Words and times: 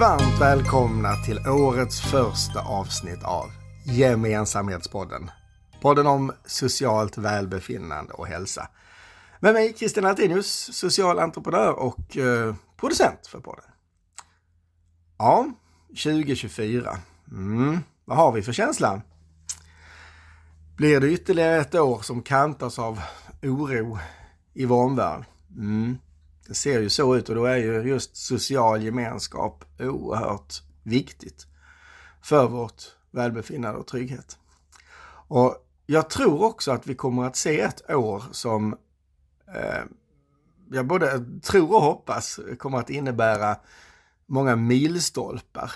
Varmt 0.00 0.40
välkomna 0.40 1.16
till 1.16 1.48
årets 1.48 2.00
första 2.00 2.60
avsnitt 2.60 3.22
av 3.22 3.50
Gemensamhetspodden. 3.84 5.30
Podden 5.80 6.06
om 6.06 6.32
socialt 6.44 7.18
välbefinnande 7.18 8.12
och 8.12 8.26
hälsa. 8.26 8.68
Med 9.40 9.54
mig 9.54 9.74
Christian 9.76 10.06
Altinius, 10.06 10.70
social 10.72 11.18
entreprenör 11.18 11.72
och 11.72 12.16
eh, 12.16 12.54
producent 12.76 13.26
för 13.26 13.40
podden. 13.40 13.64
Ja, 15.18 15.50
2024. 15.88 16.96
Mm, 17.30 17.78
vad 18.04 18.16
har 18.16 18.32
vi 18.32 18.42
för 18.42 18.52
känsla? 18.52 19.02
Blir 20.76 21.00
det 21.00 21.08
ytterligare 21.08 21.56
ett 21.56 21.74
år 21.74 22.00
som 22.02 22.22
kantas 22.22 22.78
av 22.78 23.00
oro 23.42 23.98
i 24.54 24.64
vår 24.64 24.84
omvärld? 24.84 25.24
Mm, 25.50 25.98
det 26.48 26.54
ser 26.54 26.80
ju 26.80 26.90
så 26.90 27.16
ut 27.16 27.28
och 27.28 27.34
då 27.34 27.44
är 27.44 27.56
ju 27.56 27.82
just 27.82 28.16
social 28.16 28.82
gemenskap 28.82 29.64
oerhört 29.78 30.62
viktigt 30.82 31.46
för 32.22 32.48
vårt 32.48 32.82
välbefinnande 33.10 33.80
och 33.80 33.86
trygghet. 33.86 34.38
Och 35.28 35.56
jag 35.86 36.10
tror 36.10 36.42
också 36.44 36.72
att 36.72 36.86
vi 36.86 36.94
kommer 36.94 37.24
att 37.24 37.36
se 37.36 37.60
ett 37.60 37.90
år 37.90 38.24
som 38.32 38.72
eh, 39.54 39.84
jag 40.70 40.86
både 40.86 41.24
tror 41.42 41.74
och 41.74 41.82
hoppas 41.82 42.40
kommer 42.58 42.78
att 42.78 42.90
innebära 42.90 43.56
många 44.26 44.56
milstolpar 44.56 45.72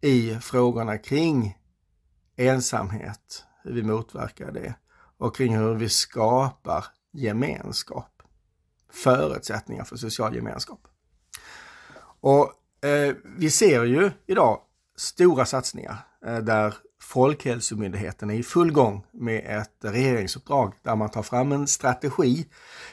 i 0.00 0.34
frågorna 0.34 0.98
kring 0.98 1.58
ensamhet, 2.36 3.44
hur 3.62 3.72
vi 3.72 3.82
motverkar 3.82 4.52
det 4.52 4.74
och 5.18 5.36
kring 5.36 5.56
hur 5.56 5.74
vi 5.74 5.88
skapar 5.88 6.84
gemenskap 7.12 8.15
förutsättningar 8.92 9.84
för 9.84 9.96
social 9.96 10.34
gemenskap. 10.34 10.80
Och 12.20 12.52
eh, 12.88 13.14
vi 13.24 13.50
ser 13.50 13.84
ju 13.84 14.10
idag 14.26 14.60
stora 14.96 15.46
satsningar 15.46 15.98
eh, 16.26 16.38
där 16.38 16.74
Folkhälsomyndigheten 17.00 18.30
är 18.30 18.34
i 18.34 18.42
full 18.42 18.72
gång 18.72 19.06
med 19.12 19.60
ett 19.60 19.76
regeringsuppdrag 19.80 20.72
där 20.82 20.96
man 20.96 21.10
tar 21.10 21.22
fram 21.22 21.52
en 21.52 21.66
strategi 21.66 22.46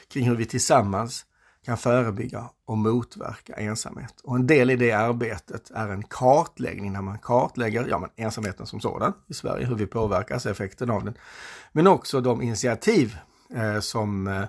kring 0.08 0.28
hur 0.28 0.36
vi 0.36 0.44
tillsammans 0.46 1.26
kan 1.64 1.76
förebygga 1.76 2.50
och 2.66 2.78
motverka 2.78 3.52
ensamhet. 3.52 4.14
Och 4.24 4.36
en 4.36 4.46
del 4.46 4.70
i 4.70 4.76
det 4.76 4.92
arbetet 4.92 5.70
är 5.70 5.88
en 5.88 6.02
kartläggning 6.02 6.92
när 6.92 7.02
man 7.02 7.18
kartlägger 7.18 7.86
ja, 7.88 7.98
men 7.98 8.10
ensamheten 8.16 8.66
som 8.66 8.80
sådan 8.80 9.12
i 9.26 9.34
Sverige, 9.34 9.66
hur 9.66 9.74
vi 9.74 9.86
påverkas, 9.86 10.46
effekten 10.46 10.90
av 10.90 11.04
den. 11.04 11.14
Men 11.72 11.86
också 11.86 12.20
de 12.20 12.42
initiativ 12.42 13.16
eh, 13.54 13.80
som 13.80 14.26
eh, 14.26 14.44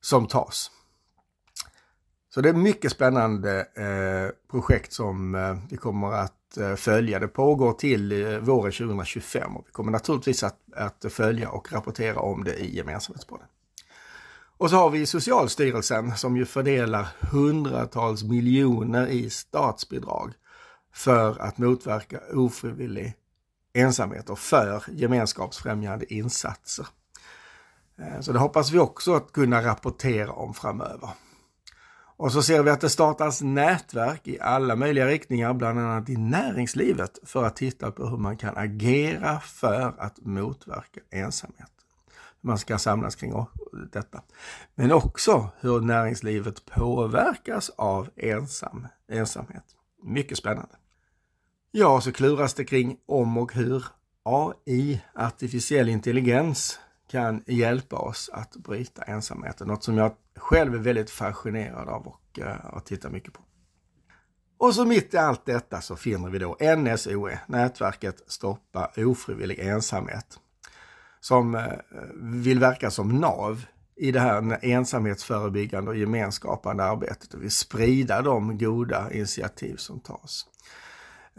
som 0.00 0.26
tas. 0.26 0.70
Så 2.34 2.40
det 2.40 2.48
är 2.48 2.52
mycket 2.52 2.92
spännande 2.92 3.60
eh, 3.60 4.50
projekt 4.50 4.92
som 4.92 5.34
eh, 5.34 5.56
vi 5.70 5.76
kommer 5.76 6.12
att 6.12 6.56
eh, 6.56 6.74
följa. 6.74 7.18
Det 7.18 7.28
pågår 7.28 7.72
till 7.72 8.12
eh, 8.12 8.38
våren 8.38 8.72
2025 8.72 9.56
och 9.56 9.64
vi 9.66 9.72
kommer 9.72 9.92
naturligtvis 9.92 10.42
att, 10.42 10.58
att 10.76 11.12
följa 11.12 11.50
och 11.50 11.72
rapportera 11.72 12.20
om 12.20 12.44
det 12.44 12.54
i 12.54 12.76
gemensamhetspodden. 12.76 13.46
Och 14.58 14.70
så 14.70 14.76
har 14.76 14.90
vi 14.90 15.06
Socialstyrelsen 15.06 16.16
som 16.16 16.36
ju 16.36 16.44
fördelar 16.46 17.08
hundratals 17.20 18.22
miljoner 18.22 19.06
i 19.06 19.30
statsbidrag 19.30 20.32
för 20.92 21.42
att 21.42 21.58
motverka 21.58 22.20
ofrivillig 22.34 23.14
ensamhet 23.72 24.30
och 24.30 24.38
för 24.38 24.84
gemenskapsfrämjande 24.88 26.14
insatser. 26.14 26.86
Eh, 27.98 28.20
så 28.20 28.32
det 28.32 28.38
hoppas 28.38 28.70
vi 28.70 28.78
också 28.78 29.14
att 29.14 29.32
kunna 29.32 29.62
rapportera 29.62 30.32
om 30.32 30.54
framöver. 30.54 31.10
Och 32.18 32.32
så 32.32 32.42
ser 32.42 32.62
vi 32.62 32.70
att 32.70 32.80
det 32.80 32.90
startas 32.90 33.42
nätverk 33.42 34.28
i 34.28 34.40
alla 34.40 34.76
möjliga 34.76 35.06
riktningar, 35.06 35.54
bland 35.54 35.78
annat 35.78 36.08
i 36.08 36.16
näringslivet, 36.16 37.18
för 37.22 37.44
att 37.44 37.56
titta 37.56 37.90
på 37.90 38.06
hur 38.06 38.16
man 38.16 38.36
kan 38.36 38.56
agera 38.56 39.40
för 39.40 39.94
att 39.98 40.20
motverka 40.20 41.00
ensamhet. 41.10 41.70
Man 42.40 42.58
ska 42.58 42.78
samlas 42.78 43.16
kring 43.16 43.46
detta. 43.92 44.22
Men 44.74 44.92
också 44.92 45.50
hur 45.60 45.80
näringslivet 45.80 46.64
påverkas 46.64 47.70
av 47.76 48.08
ensam, 48.16 48.86
ensamhet. 49.08 49.64
Mycket 50.02 50.38
spännande. 50.38 50.74
Ja, 51.70 52.00
så 52.00 52.12
kluras 52.12 52.54
det 52.54 52.64
kring 52.64 52.96
om 53.06 53.38
och 53.38 53.54
hur 53.54 53.84
AI, 54.22 55.00
artificiell 55.14 55.88
intelligens, 55.88 56.78
kan 57.08 57.42
hjälpa 57.46 57.96
oss 57.96 58.30
att 58.32 58.56
bryta 58.56 59.02
ensamheten. 59.02 59.68
Något 59.68 59.84
som 59.84 59.96
jag 59.96 60.12
själv 60.36 60.74
är 60.74 60.78
väldigt 60.78 61.10
fascinerad 61.10 61.88
av 61.88 62.06
och, 62.06 62.38
eh, 62.38 62.46
har 62.46 62.74
och 62.74 62.84
tittar 62.84 63.10
mycket 63.10 63.32
på. 63.32 63.40
Och 64.58 64.74
så 64.74 64.84
mitt 64.84 65.14
i 65.14 65.16
allt 65.16 65.46
detta 65.46 65.80
så 65.80 65.96
finner 65.96 66.30
vi 66.30 66.38
då 66.38 66.56
NSOE, 66.76 67.40
nätverket 67.46 68.22
Stoppa 68.26 68.90
ofrivillig 68.96 69.58
ensamhet, 69.58 70.38
som 71.20 71.54
eh, 71.54 71.72
vill 72.14 72.58
verka 72.58 72.90
som 72.90 73.08
nav 73.20 73.64
i 73.96 74.12
det 74.12 74.20
här 74.20 74.58
ensamhetsförebyggande 74.62 75.90
och 75.90 75.96
gemenskapande 75.96 76.84
arbetet 76.84 77.34
och 77.34 77.42
vill 77.42 77.50
sprida 77.50 78.22
de 78.22 78.58
goda 78.58 79.12
initiativ 79.12 79.76
som 79.76 80.00
tas. 80.00 80.46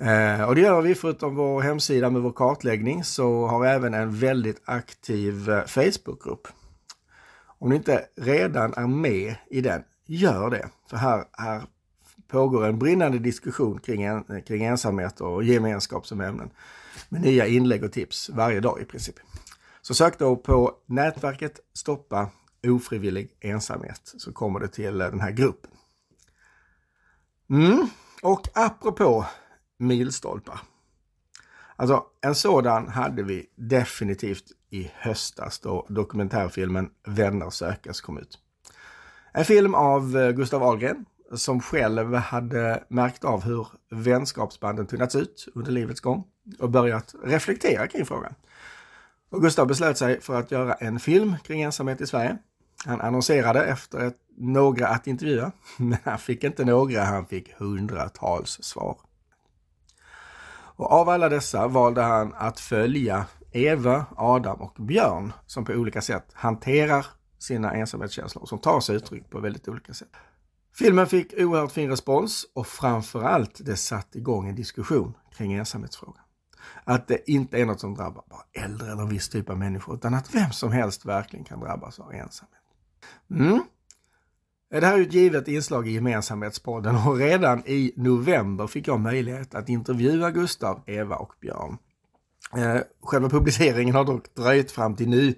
Eh, 0.01 0.43
och 0.43 0.55
det 0.55 0.61
gör 0.61 0.81
vi 0.81 0.95
förutom 0.95 1.35
vår 1.35 1.61
hemsida 1.61 2.09
med 2.09 2.21
vår 2.21 2.31
kartläggning 2.31 3.03
så 3.03 3.47
har 3.47 3.59
vi 3.59 3.67
även 3.67 3.93
en 3.93 4.15
väldigt 4.15 4.61
aktiv 4.65 5.49
eh, 5.49 5.65
Facebookgrupp. 5.65 6.47
Om 7.59 7.69
ni 7.69 7.75
inte 7.75 8.05
redan 8.15 8.73
är 8.73 8.87
med 8.87 9.35
i 9.49 9.61
den, 9.61 9.83
gör 10.05 10.49
det. 10.49 10.69
För 10.89 10.97
här, 10.97 11.25
här 11.31 11.61
pågår 12.27 12.65
en 12.65 12.79
brinnande 12.79 13.19
diskussion 13.19 13.79
kring, 13.79 14.03
en, 14.03 14.41
kring 14.47 14.63
ensamhet 14.63 15.21
och 15.21 15.43
gemenskap 15.43 16.07
som 16.07 16.21
ämnen. 16.21 16.49
Med 17.09 17.21
nya 17.21 17.47
inlägg 17.47 17.83
och 17.83 17.91
tips 17.91 18.29
varje 18.29 18.59
dag 18.59 18.81
i 18.81 18.85
princip. 18.85 19.15
Så 19.81 19.93
sök 19.93 20.19
då 20.19 20.35
på 20.35 20.73
nätverket 20.85 21.59
Stoppa 21.73 22.29
ofrivillig 22.67 23.29
ensamhet 23.39 24.01
så 24.17 24.33
kommer 24.33 24.59
det 24.59 24.67
till 24.67 25.01
eh, 25.01 25.09
den 25.09 25.19
här 25.19 25.31
gruppen. 25.31 25.71
Mm. 27.49 27.87
Och 28.21 28.47
apropå 28.53 29.25
milstolpar. 29.79 30.59
Alltså 31.75 32.03
en 32.21 32.35
sådan 32.35 32.87
hade 32.87 33.23
vi 33.23 33.45
definitivt 33.55 34.43
i 34.69 34.91
höstas 34.95 35.59
då 35.59 35.85
dokumentärfilmen 35.89 36.89
Vänner 37.07 37.49
sökas 37.49 38.01
kom 38.01 38.17
ut. 38.17 38.39
En 39.33 39.45
film 39.45 39.75
av 39.75 40.17
eh, 40.17 40.31
Gustav 40.31 40.63
Ahlgren 40.63 41.05
som 41.33 41.61
själv 41.61 42.13
hade 42.13 42.83
märkt 42.87 43.23
av 43.23 43.43
hur 43.43 43.67
vänskapsbanden 43.91 44.87
tunnats 44.87 45.15
ut 45.15 45.47
under 45.55 45.71
livets 45.71 45.99
gång 45.99 46.23
och 46.59 46.69
börjat 46.69 47.15
reflektera 47.23 47.87
kring 47.87 48.05
frågan. 48.05 48.33
Och 49.29 49.41
Gustav 49.41 49.67
beslöt 49.67 49.97
sig 49.97 50.21
för 50.21 50.39
att 50.39 50.51
göra 50.51 50.73
en 50.73 50.99
film 50.99 51.35
kring 51.43 51.61
ensamhet 51.61 52.01
i 52.01 52.07
Sverige. 52.07 52.37
Han 52.85 53.01
annonserade 53.01 53.63
efter 53.63 53.99
ett, 53.99 54.17
några 54.37 54.87
att 54.87 55.07
intervjua, 55.07 55.51
men 55.77 55.97
han 56.03 56.19
fick 56.19 56.43
inte 56.43 56.65
några, 56.65 57.03
han 57.03 57.25
fick 57.25 57.53
hundratals 57.53 58.63
svar. 58.63 58.97
Och 60.79 60.91
av 60.91 61.09
alla 61.09 61.29
dessa 61.29 61.67
valde 61.67 62.01
han 62.01 62.33
att 62.37 62.59
följa 62.59 63.25
Eva, 63.51 64.05
Adam 64.15 64.61
och 64.61 64.75
Björn 64.79 65.33
som 65.45 65.65
på 65.65 65.73
olika 65.73 66.01
sätt 66.01 66.25
hanterar 66.33 67.05
sina 67.39 67.73
ensamhetskänslor 67.73 68.45
som 68.45 68.59
tar 68.59 68.79
sig 68.79 68.95
uttryck 68.95 69.29
på 69.29 69.39
väldigt 69.39 69.67
olika 69.67 69.93
sätt. 69.93 70.09
Filmen 70.77 71.07
fick 71.07 71.33
oerhört 71.37 71.71
fin 71.71 71.89
respons 71.89 72.45
och 72.53 72.67
framförallt 72.67 73.65
det 73.65 73.75
satte 73.75 74.17
igång 74.17 74.47
en 74.47 74.55
diskussion 74.55 75.13
kring 75.37 75.53
ensamhetsfrågan. 75.53 76.23
Att 76.83 77.07
det 77.07 77.29
inte 77.29 77.61
är 77.61 77.65
något 77.65 77.79
som 77.79 77.95
drabbar 77.95 78.23
bara 78.29 78.65
äldre 78.65 78.91
eller 78.91 79.01
en 79.01 79.09
viss 79.09 79.29
typ 79.29 79.49
av 79.49 79.57
människor 79.57 79.95
utan 79.95 80.13
att 80.13 80.35
vem 80.35 80.51
som 80.51 80.71
helst 80.71 81.05
verkligen 81.05 81.45
kan 81.45 81.59
drabbas 81.59 81.99
av 81.99 82.13
ensamhet. 82.13 82.63
Mm. 83.31 83.63
Det 84.71 84.85
här 84.85 84.97
är 84.97 85.01
ett 85.01 85.13
givet 85.13 85.47
inslag 85.47 85.87
i 85.87 85.91
gemensamhetspodden 85.91 86.95
och 86.95 87.17
redan 87.17 87.63
i 87.65 87.93
november 87.95 88.67
fick 88.67 88.87
jag 88.87 88.99
möjlighet 88.99 89.55
att 89.55 89.69
intervjua 89.69 90.31
Gustav, 90.31 90.81
Eva 90.85 91.15
och 91.15 91.33
Björn. 91.41 91.77
Eh, 92.57 92.81
själva 93.01 93.29
publiceringen 93.29 93.95
har 93.95 94.05
dock 94.05 94.35
dröjt 94.35 94.71
fram 94.71 94.95
till 94.95 95.09
nu 95.09 95.35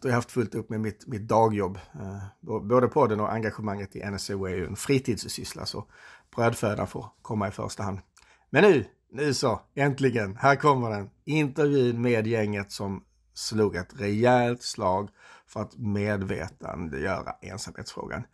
då 0.00 0.08
jag 0.08 0.14
haft 0.14 0.30
fullt 0.30 0.54
upp 0.54 0.70
med 0.70 0.80
mitt, 0.80 1.06
mitt 1.06 1.28
dagjobb. 1.28 1.78
Eh, 1.94 2.58
både 2.62 2.88
podden 2.88 3.20
och 3.20 3.32
engagemanget 3.32 3.96
i 3.96 4.10
NSO 4.10 4.46
är 4.46 4.54
ju 4.54 4.66
en 4.66 4.76
fritidssyssla 4.76 5.66
så 5.66 5.84
brödfödan 6.36 6.86
får 6.86 7.06
komma 7.22 7.48
i 7.48 7.50
första 7.50 7.82
hand. 7.82 7.98
Men 8.50 8.62
nu, 8.62 8.84
nu 9.12 9.34
så, 9.34 9.60
äntligen, 9.74 10.36
här 10.36 10.56
kommer 10.56 10.90
den. 10.90 11.10
Intervjun 11.24 12.02
med 12.02 12.26
gänget 12.26 12.72
som 12.72 13.04
slog 13.34 13.76
ett 13.76 14.00
rejält 14.00 14.62
slag 14.62 15.08
för 15.46 15.60
att 15.60 15.78
medvetandegöra 15.78 17.34
ensamhetsfrågan 17.42 18.24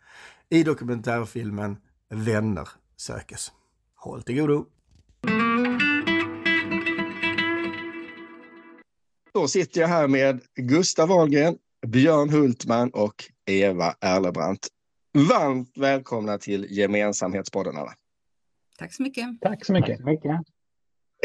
i 0.49 0.63
dokumentärfilmen 0.63 1.77
Vänner 2.09 2.67
sökes. 2.97 3.51
Håll 3.95 4.23
till 4.23 4.35
godo! 4.35 4.65
Då 9.33 9.47
sitter 9.47 9.81
jag 9.81 9.87
här 9.87 10.07
med 10.07 10.41
Gustav 10.55 11.09
Wahlgren, 11.09 11.57
Björn 11.87 12.29
Hultman 12.29 12.89
och 12.89 13.23
Eva 13.45 13.95
Erlebrandt. 14.01 14.67
Varmt 15.13 15.71
välkomna 15.77 16.37
till 16.37 16.67
Gemensamhetspodden 16.69 17.77
alla. 17.77 17.93
Tack 18.77 18.93
så 18.93 19.03
mycket. 19.03 19.25
Tack 19.41 19.65
så 19.65 19.73
mycket. 19.73 19.87
Tack 19.87 19.99
så 19.99 20.05
mycket. 20.05 20.31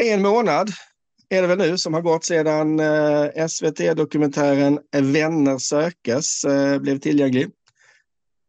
En 0.03 0.21
månad 0.21 0.69
är 1.29 1.41
det 1.41 1.47
väl 1.47 1.57
nu 1.57 1.77
som 1.77 1.93
har 1.93 2.01
gått 2.01 2.25
sedan 2.25 2.79
eh, 2.79 3.47
SVT-dokumentären 3.47 4.79
Vänner 4.91 5.57
sökes 5.57 6.43
eh, 6.43 6.79
blev 6.79 6.99
tillgänglig. 6.99 7.51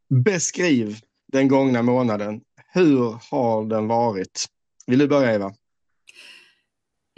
Beskriv 0.08 1.00
den 1.32 1.48
gångna 1.48 1.82
månaden. 1.82 2.40
Hur 2.72 3.18
har 3.30 3.64
den 3.64 3.88
varit? 3.88 4.46
Vill 4.86 4.98
du 4.98 5.08
börja 5.08 5.34
Eva? 5.34 5.54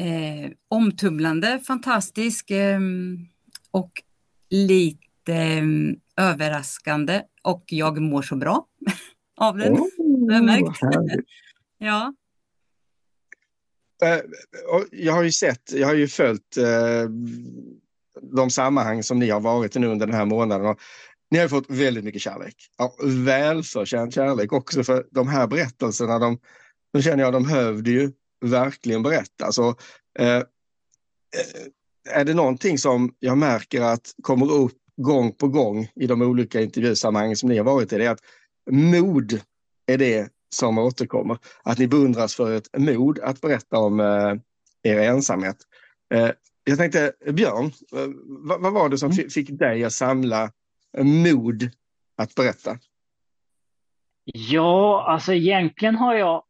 Eh, 0.01 0.51
omtumlande, 0.69 1.61
fantastisk 1.67 2.51
eh, 2.51 2.81
och 3.71 3.93
lite 4.51 5.35
eh, 5.35 5.63
överraskande 6.17 7.23
och 7.43 7.65
jag 7.67 8.01
mår 8.01 8.23
så 8.23 8.37
bra 8.37 8.67
av 9.37 9.57
den. 9.57 9.73
Oh, 9.73 9.89
jag 10.35 10.45
märkt. 10.45 10.81
ja. 11.79 12.15
Eh, 14.03 14.21
jag 14.91 15.13
har 15.13 15.23
ju 15.23 15.33
sett, 15.33 15.73
jag 15.73 15.87
har 15.87 15.95
ju 15.95 16.09
följt 16.09 16.57
eh, 16.57 17.11
de 18.23 18.51
sammanhang 18.51 19.03
som 19.03 19.19
ni 19.19 19.31
har 19.31 19.41
varit 19.41 19.77
i 19.77 19.79
nu 19.79 19.87
under 19.87 20.07
den 20.07 20.17
här 20.17 20.25
månaden. 20.25 20.67
Och 20.67 20.81
ni 21.31 21.39
har 21.39 21.49
fått 21.49 21.71
väldigt 21.71 22.05
mycket 22.05 22.23
kärlek. 22.23 22.55
Ja, 22.79 22.97
välförtjänt 23.05 24.15
kärlek 24.15 24.53
också 24.53 24.85
för 24.85 25.07
de 25.11 25.29
här 25.29 25.47
berättelserna. 25.47 26.19
De, 26.19 26.39
de 26.93 27.03
känner 27.03 27.25
jag, 27.25 27.33
de 27.33 27.43
behövde 27.43 27.91
ju 27.91 28.13
verkligen 28.45 29.03
berättas. 29.03 29.55
Så, 29.55 29.69
eh, 30.19 30.43
är 32.11 32.25
det 32.25 32.35
någonting 32.35 32.79
som 32.79 33.15
jag 33.19 33.39
märker 33.39 33.83
att 33.83 34.15
kommer 34.23 34.53
upp 34.53 34.77
gång 34.97 35.33
på 35.33 35.49
gång 35.49 35.89
i 35.95 36.07
de 36.07 36.23
olika 36.23 36.61
intervjusammanhang 36.61 37.37
som 37.37 37.49
ni 37.49 37.57
har 37.57 37.65
varit 37.65 37.93
i, 37.93 37.99
det 37.99 38.07
är 38.07 38.11
att 38.11 38.23
mod 38.71 39.41
är 39.87 39.99
det 39.99 40.33
som 40.55 40.79
återkommer. 40.79 41.39
Att 41.63 41.79
ni 41.79 41.89
beundras 41.89 42.35
för 42.35 42.53
ett 42.53 42.69
mod 42.79 43.19
att 43.19 43.41
berätta 43.41 43.79
om 43.79 44.01
eh, 44.01 44.35
er 44.83 44.99
ensamhet. 44.99 45.57
Eh, 46.15 46.31
jag 46.65 46.79
tänkte, 46.79 47.13
Björn, 47.33 47.65
eh, 47.67 48.09
vad, 48.25 48.61
vad, 48.61 48.73
var 48.73 48.89
det 48.89 48.99
som 48.99 49.11
mm. 49.11 49.31
fick 49.31 49.51
dig 49.59 49.85
att 49.85 49.93
samla 49.93 50.51
mod 51.05 51.71
att 52.17 52.35
berätta? 52.35 52.79
Ja, 54.25 55.05
alltså 55.09 55.33
egentligen 55.33 55.97
har 55.97 56.15
jag 56.15 56.43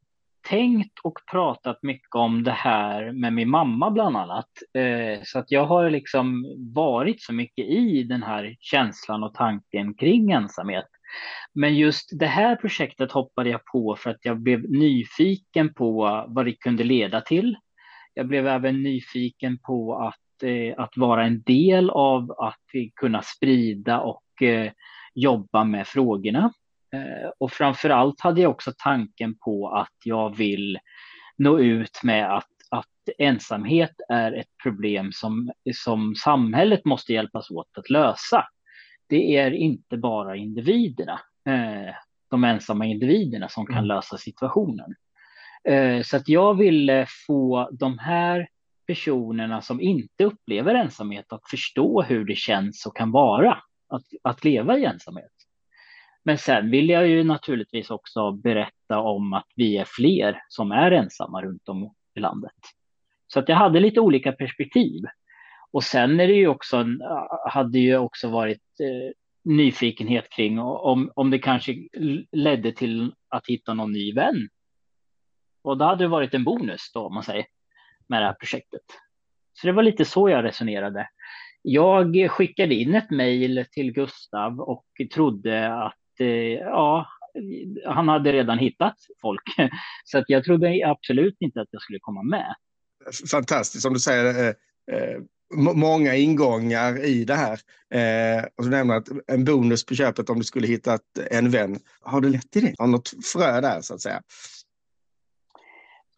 tänkt 0.48 0.98
och 1.02 1.18
pratat 1.30 1.78
mycket 1.82 2.14
om 2.14 2.44
det 2.44 2.52
här 2.52 3.12
med 3.12 3.32
min 3.32 3.50
mamma 3.50 3.90
bland 3.90 4.16
annat. 4.16 4.48
Eh, 4.74 5.20
så 5.24 5.38
att 5.38 5.50
jag 5.50 5.64
har 5.64 5.90
liksom 5.90 6.44
varit 6.74 7.22
så 7.22 7.32
mycket 7.32 7.64
i 7.64 8.02
den 8.02 8.22
här 8.22 8.56
känslan 8.60 9.22
och 9.22 9.34
tanken 9.34 9.94
kring 9.94 10.30
ensamhet. 10.30 10.86
Men 11.52 11.76
just 11.76 12.18
det 12.18 12.26
här 12.26 12.56
projektet 12.56 13.12
hoppade 13.12 13.50
jag 13.50 13.64
på 13.64 13.96
för 13.96 14.10
att 14.10 14.24
jag 14.24 14.40
blev 14.40 14.70
nyfiken 14.70 15.74
på 15.74 16.24
vad 16.28 16.44
det 16.44 16.52
kunde 16.52 16.84
leda 16.84 17.20
till. 17.20 17.56
Jag 18.14 18.28
blev 18.28 18.46
även 18.46 18.82
nyfiken 18.82 19.58
på 19.58 19.98
att, 19.98 20.42
eh, 20.42 20.82
att 20.84 20.96
vara 20.96 21.24
en 21.24 21.42
del 21.42 21.90
av 21.90 22.30
att 22.30 22.92
kunna 23.00 23.22
sprida 23.22 24.00
och 24.00 24.22
jobba 25.14 25.64
med 25.64 25.86
frågorna. 25.86 26.52
Eh, 26.92 27.30
och 27.38 27.52
framför 27.52 27.90
allt 27.90 28.20
hade 28.20 28.40
jag 28.40 28.50
också 28.50 28.72
tanken 28.78 29.38
på 29.38 29.68
att 29.68 29.96
jag 30.04 30.36
vill 30.36 30.78
nå 31.38 31.58
ut 31.58 32.00
med 32.02 32.36
att, 32.36 32.48
att 32.70 32.86
ensamhet 33.18 33.94
är 34.08 34.32
ett 34.32 34.56
problem 34.62 35.10
som, 35.12 35.52
som 35.74 36.14
samhället 36.14 36.84
måste 36.84 37.12
hjälpas 37.12 37.50
åt 37.50 37.78
att 37.78 37.90
lösa. 37.90 38.44
Det 39.08 39.36
är 39.36 39.50
inte 39.50 39.96
bara 39.96 40.36
individerna, 40.36 41.20
eh, 41.48 41.94
de 42.30 42.44
ensamma 42.44 42.86
individerna 42.86 43.48
som 43.48 43.66
kan 43.66 43.76
mm. 43.76 43.86
lösa 43.86 44.16
situationen. 44.16 44.94
Eh, 45.64 46.02
så 46.02 46.16
att 46.16 46.28
jag 46.28 46.54
ville 46.54 47.06
få 47.26 47.68
de 47.72 47.98
här 47.98 48.48
personerna 48.86 49.62
som 49.62 49.80
inte 49.80 50.24
upplever 50.24 50.74
ensamhet 50.74 51.32
att 51.32 51.50
förstå 51.50 52.02
hur 52.02 52.24
det 52.24 52.36
känns 52.36 52.86
och 52.86 52.96
kan 52.96 53.10
vara 53.10 53.58
att, 53.88 54.04
att 54.22 54.44
leva 54.44 54.78
i 54.78 54.84
ensamhet. 54.84 55.32
Men 56.22 56.38
sen 56.38 56.70
vill 56.70 56.88
jag 56.88 57.08
ju 57.08 57.24
naturligtvis 57.24 57.90
också 57.90 58.32
berätta 58.32 58.98
om 58.98 59.32
att 59.32 59.46
vi 59.54 59.76
är 59.76 59.84
fler 59.84 60.42
som 60.48 60.72
är 60.72 60.90
ensamma 60.90 61.42
runt 61.42 61.68
om 61.68 61.94
i 62.14 62.20
landet. 62.20 62.52
Så 63.26 63.38
att 63.38 63.48
jag 63.48 63.56
hade 63.56 63.80
lite 63.80 64.00
olika 64.00 64.32
perspektiv. 64.32 65.02
Och 65.70 65.84
sen 65.84 66.20
är 66.20 66.26
det 66.26 66.34
ju 66.34 66.48
också, 66.48 66.84
hade 67.50 67.78
ju 67.78 67.96
också 67.96 68.28
varit 68.28 68.80
eh, 68.80 69.12
nyfikenhet 69.44 70.30
kring 70.30 70.58
om, 70.58 71.12
om 71.14 71.30
det 71.30 71.38
kanske 71.38 71.88
ledde 72.32 72.72
till 72.72 73.12
att 73.28 73.46
hitta 73.46 73.74
någon 73.74 73.92
ny 73.92 74.12
vän. 74.12 74.48
Och 75.62 75.78
då 75.78 75.84
hade 75.84 76.04
det 76.04 76.08
varit 76.08 76.34
en 76.34 76.44
bonus 76.44 76.92
då, 76.94 77.06
om 77.06 77.14
man 77.14 77.22
säger, 77.22 77.46
med 78.06 78.22
det 78.22 78.26
här 78.26 78.34
projektet. 78.34 78.84
Så 79.52 79.66
det 79.66 79.72
var 79.72 79.82
lite 79.82 80.04
så 80.04 80.28
jag 80.28 80.44
resonerade. 80.44 81.08
Jag 81.70 82.30
skickade 82.30 82.74
in 82.74 82.94
ett 82.94 83.10
mejl 83.10 83.64
till 83.70 83.92
Gustav 83.92 84.60
och 84.60 84.84
trodde 85.14 85.74
att 85.74 86.20
eh, 86.20 86.26
ja, 86.52 87.06
han 87.86 88.08
hade 88.08 88.32
redan 88.32 88.58
hittat 88.58 88.96
folk. 89.20 89.42
Så 90.04 90.18
att 90.18 90.24
jag 90.28 90.44
trodde 90.44 90.82
absolut 90.86 91.36
inte 91.40 91.60
att 91.60 91.68
jag 91.70 91.82
skulle 91.82 91.98
komma 91.98 92.22
med. 92.22 92.54
Fantastiskt, 93.30 93.82
som 93.82 93.94
du 93.94 94.00
säger, 94.00 94.48
eh, 94.48 94.54
eh, 94.96 95.18
många 95.74 96.14
ingångar 96.14 97.04
i 97.04 97.24
det 97.24 97.34
här. 97.34 97.60
Eh, 97.94 98.44
och 98.56 98.64
du 98.64 98.70
nämner 98.70 98.94
att 98.94 99.08
en 99.26 99.44
bonus 99.44 99.86
på 99.86 99.94
köpet 99.94 100.30
om 100.30 100.38
du 100.38 100.44
skulle 100.44 100.66
hittat 100.66 101.02
en 101.30 101.50
vän. 101.50 101.78
Har 102.00 102.20
du 102.20 102.28
lett 102.28 102.50
till 102.50 102.64
det? 102.64 102.74
Har 102.78 102.86
något 102.86 103.10
frö 103.32 103.60
där 103.60 103.80
så 103.80 103.94
att 103.94 104.00
säga? 104.00 104.22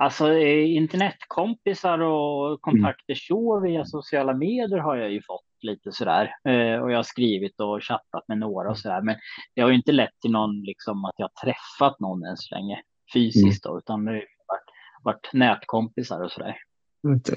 Alltså 0.01 0.39
internetkompisar 0.39 1.99
och 1.99 2.61
kontakter 2.61 3.15
så 3.15 3.61
via 3.61 3.85
sociala 3.85 4.35
medier 4.35 4.79
har 4.79 4.97
jag 4.97 5.11
ju 5.11 5.23
fått 5.23 5.45
lite 5.63 5.93
sådär. 5.93 6.25
Eh, 6.25 6.83
och 6.83 6.93
jag 6.93 6.99
har 6.99 7.03
skrivit 7.03 7.61
och 7.61 7.83
chattat 7.83 8.29
med 8.29 8.39
några 8.39 8.71
och 8.71 8.79
sådär. 8.79 9.03
Men 9.03 9.17
det 9.55 9.63
har 9.63 9.69
ju 9.69 9.77
inte 9.77 9.93
lett 9.93 10.21
till 10.23 10.31
någon, 10.31 10.63
liksom 10.63 11.05
att 11.05 11.15
jag 11.17 11.31
träffat 11.35 12.01
någon 12.01 12.25
än 12.25 12.37
så 12.37 12.55
länge 12.55 12.83
fysiskt 13.15 13.65
då, 13.65 13.79
utan 13.79 14.05
det 14.05 14.11
har 14.11 14.17
varit, 14.49 14.71
varit 15.03 15.31
nätkompisar 15.33 16.25
och 16.25 16.33
sådär. 16.33 16.57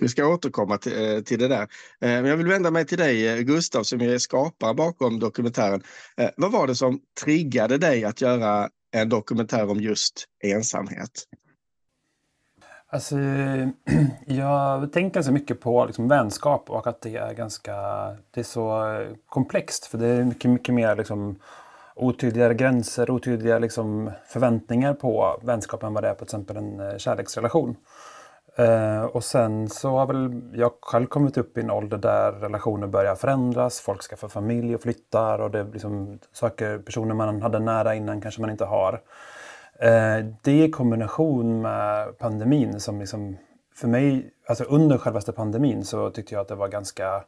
Vi 0.01 0.07
ska 0.07 0.27
återkomma 0.27 0.77
till, 0.77 1.15
eh, 1.15 1.19
till 1.19 1.39
det 1.39 1.47
där. 1.47 1.61
Eh, 1.61 1.67
men 1.99 2.25
jag 2.25 2.37
vill 2.37 2.47
vända 2.47 2.71
mig 2.71 2.85
till 2.85 2.97
dig, 2.97 3.43
Gustav, 3.43 3.83
som 3.83 4.01
är 4.01 4.17
skapare 4.17 4.73
bakom 4.73 5.19
dokumentären. 5.19 5.81
Vad 6.37 6.51
var 6.51 6.67
det 6.67 6.75
som 6.75 6.99
triggade 7.23 7.77
dig 7.77 8.03
att 8.03 8.21
göra 8.21 8.69
en 8.95 9.09
dokumentär 9.09 9.69
om 9.69 9.81
just 9.81 10.25
ensamhet? 10.43 11.11
Alltså, 12.93 13.15
jag 14.25 14.93
tänker 14.93 15.21
så 15.21 15.31
mycket 15.31 15.61
på 15.61 15.85
liksom 15.85 16.07
vänskap 16.07 16.69
och 16.69 16.87
att 16.87 17.01
det 17.01 17.15
är 17.15 17.33
ganska 17.33 17.73
det 18.31 18.39
är 18.39 18.43
så 18.43 18.97
komplext. 19.25 19.85
För 19.85 19.97
det 19.97 20.07
är 20.07 20.23
mycket, 20.23 20.51
mycket 20.51 20.75
mer 20.75 20.95
liksom, 20.95 21.35
otydligare 21.95 22.53
gränser, 22.53 23.11
otydliga 23.11 23.59
liksom, 23.59 24.11
förväntningar 24.27 24.93
på 24.93 25.39
vänskap 25.43 25.83
än 25.83 25.93
vad 25.93 26.03
det 26.03 26.09
är 26.09 26.13
på 26.13 26.25
till 26.25 26.25
exempel 26.25 26.57
en 26.57 26.79
eh, 26.79 26.97
kärleksrelation. 26.97 27.75
Uh, 28.59 29.03
och 29.03 29.23
sen 29.23 29.69
så 29.69 29.89
har 29.97 30.07
väl 30.07 30.41
jag 30.53 30.71
själv 30.81 31.05
kommit 31.05 31.37
upp 31.37 31.57
i 31.57 31.61
en 31.61 31.71
ålder 31.71 31.97
där 31.97 32.31
relationer 32.31 32.87
börjar 32.87 33.15
förändras. 33.15 33.79
Folk 33.79 34.01
skaffar 34.01 34.27
familj 34.27 34.75
och 34.75 34.81
flyttar 34.81 35.39
och 35.39 35.51
det 35.51 35.63
liksom 35.63 36.19
saker, 36.33 36.77
personer 36.77 37.15
man 37.15 37.41
hade 37.41 37.59
nära 37.59 37.95
innan 37.95 38.21
kanske 38.21 38.41
man 38.41 38.49
inte 38.49 38.65
har. 38.65 39.01
Eh, 39.79 40.25
det 40.41 40.63
i 40.63 40.71
kombination 40.71 41.61
med 41.61 42.17
pandemin 42.17 42.79
som 42.79 42.99
liksom, 42.99 43.37
för 43.75 43.87
mig, 43.87 44.33
alltså 44.47 44.63
under 44.63 44.97
självaste 44.97 45.31
pandemin 45.31 45.85
så 45.85 46.09
tyckte 46.09 46.33
jag 46.33 46.41
att 46.41 46.47
det 46.47 46.55
var 46.55 46.67
ganska 46.67 47.23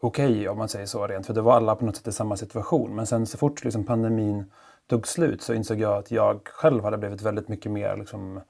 okej 0.00 0.30
okay, 0.30 0.48
om 0.48 0.58
man 0.58 0.68
säger 0.68 0.86
så 0.86 1.06
rent. 1.06 1.26
För 1.26 1.34
det 1.34 1.42
var 1.42 1.56
alla 1.56 1.76
på 1.76 1.84
något 1.84 1.96
sätt 1.96 2.08
i 2.08 2.12
samma 2.12 2.36
situation. 2.36 2.94
Men 2.94 3.06
sen 3.06 3.26
så 3.26 3.38
fort 3.38 3.64
liksom 3.64 3.84
pandemin 3.84 4.52
tog 4.86 5.08
slut 5.08 5.42
så 5.42 5.54
insåg 5.54 5.80
jag 5.80 5.98
att 5.98 6.10
jag 6.10 6.40
själv 6.44 6.84
hade 6.84 6.98
blivit 6.98 7.22
väldigt 7.22 7.48
mycket 7.48 7.72
mer 7.72 7.96
liksom, 7.96 8.40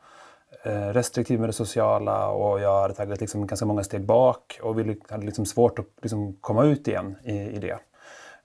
eh, 0.65 0.89
restriktiv 0.89 1.41
med 1.41 1.49
det 1.49 1.53
sociala 1.53 2.29
och 2.29 2.61
jag 2.61 2.83
hade 2.83 2.95
tagit 2.95 3.21
liksom 3.21 3.47
ganska 3.47 3.67
många 3.67 3.85
steg 3.85 4.05
bak 4.07 4.61
och 4.63 4.77
hade 5.09 5.27
liksom 5.27 5.47
svårt 5.47 5.79
att 5.79 5.87
liksom 6.03 6.37
komma 6.41 6.65
ut 6.65 6.89
igen 6.89 7.17
i, 7.25 7.35
i 7.35 7.59
det. 7.59 7.79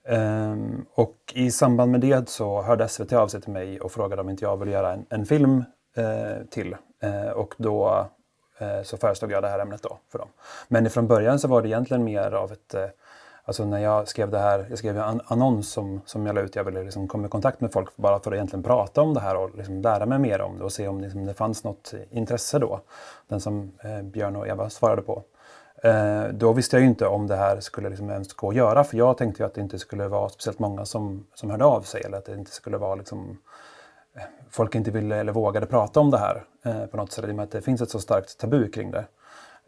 Um, 0.10 0.86
och 0.94 1.18
i 1.34 1.52
samband 1.52 1.92
med 1.92 2.02
det 2.02 2.30
så 2.30 2.62
hörde 2.62 2.88
SVT 2.88 3.14
av 3.14 3.28
sig 3.28 3.42
till 3.42 3.52
mig 3.52 3.80
och 3.80 3.92
frågade 3.92 4.22
om 4.22 4.30
inte 4.30 4.46
jag 4.46 4.58
ville 4.58 4.72
göra 4.72 4.94
en, 4.94 5.06
en 5.10 5.26
film 5.26 5.64
uh, 5.98 6.46
till. 6.50 6.76
Uh, 7.04 7.30
och 7.30 7.54
då 7.58 8.08
uh, 8.62 8.84
så 8.84 8.98
föreslog 8.98 9.32
jag 9.32 9.44
det 9.44 9.50
här 9.50 9.60
ämnet 9.60 9.84
då 9.84 9.98
för 10.12 10.20
dem. 10.20 10.28
Men 10.68 10.90
från 10.90 11.08
början 11.08 11.40
så 11.40 11.48
var 11.48 11.62
det 11.62 11.68
egentligen 11.68 12.04
mer 12.04 12.32
av 12.32 12.52
ett 12.52 12.76
Alltså 13.44 13.66
när 13.66 13.80
jag 13.80 14.08
skrev 14.08 14.32
det 14.32 14.40
här, 14.40 14.66
jag 14.70 14.78
skrev 14.78 14.98
en 14.98 15.22
annons 15.26 15.70
som, 15.72 16.02
som 16.06 16.26
jag 16.26 16.36
la 16.36 16.42
ut, 16.42 16.56
jag 16.56 16.64
ville 16.64 16.84
liksom 16.84 17.08
komma 17.08 17.28
i 17.28 17.30
kontakt 17.30 17.62
med 17.62 17.72
folk 17.72 17.96
bara 17.96 18.20
för 18.20 18.32
att 18.32 18.36
egentligen 18.36 18.64
prata 18.64 19.02
om 19.02 19.14
det 19.14 19.20
här 19.20 19.36
och 19.36 19.56
liksom 19.58 19.82
lära 19.82 20.06
mig 20.06 20.20
mer 20.20 20.42
om 20.42 20.58
det 20.58 20.64
och 20.64 20.72
se 20.72 20.88
om 20.88 21.02
liksom 21.02 21.26
det 21.26 21.34
fanns 21.34 21.64
något 21.64 21.94
intresse 22.12 22.60
då. 22.60 22.82
Den 23.28 23.40
som 23.40 23.72
Björn 24.04 24.36
och 24.36 24.48
Eva 24.48 24.70
svarade 24.70 25.02
på. 25.02 25.24
Eh, 25.84 26.24
då 26.24 26.54
visste 26.54 26.76
jag 26.76 26.82
ju 26.82 26.88
inte 26.88 27.08
om 27.08 27.28
det 27.28 27.36
här 27.36 27.60
skulle 27.60 27.90
liksom 27.90 28.10
ens 28.10 28.34
gå 28.34 28.50
att 28.50 28.56
göra 28.56 28.84
för 28.84 28.98
jag 28.98 29.18
tänkte 29.18 29.44
ju 29.44 29.48
att 29.48 29.54
det 29.54 29.62
inte 29.62 29.80
skulle 29.80 30.08
vara 30.08 30.30
speciellt 30.30 30.60
många 30.60 30.86
som, 30.86 31.28
som 31.34 31.50
hörde 31.50 31.66
av 31.66 31.82
sig 31.82 32.02
eller 32.06 32.18
att 32.18 32.26
det 32.26 32.34
inte 32.34 32.52
skulle 32.52 32.78
vara 32.78 32.96
liksom, 32.96 33.38
eh, 34.16 34.22
folk 34.50 34.76
inte 34.76 34.92
ville 34.92 35.16
eller 35.16 35.32
vågade 35.32 35.66
prata 35.66 36.00
om 36.00 36.12
det 36.12 36.18
här 36.18 36.44
eh, 36.66 36.86
på 36.86 36.98
något 36.98 37.12
sätt, 37.12 37.26
i 37.26 37.32
och 37.32 37.36
med 37.36 37.44
att 37.44 37.52
det 37.52 37.62
finns 37.62 37.82
ett 37.82 37.90
så 37.90 38.00
starkt 38.00 38.38
tabu 38.38 38.72
kring 38.72 38.92
det. 38.92 39.06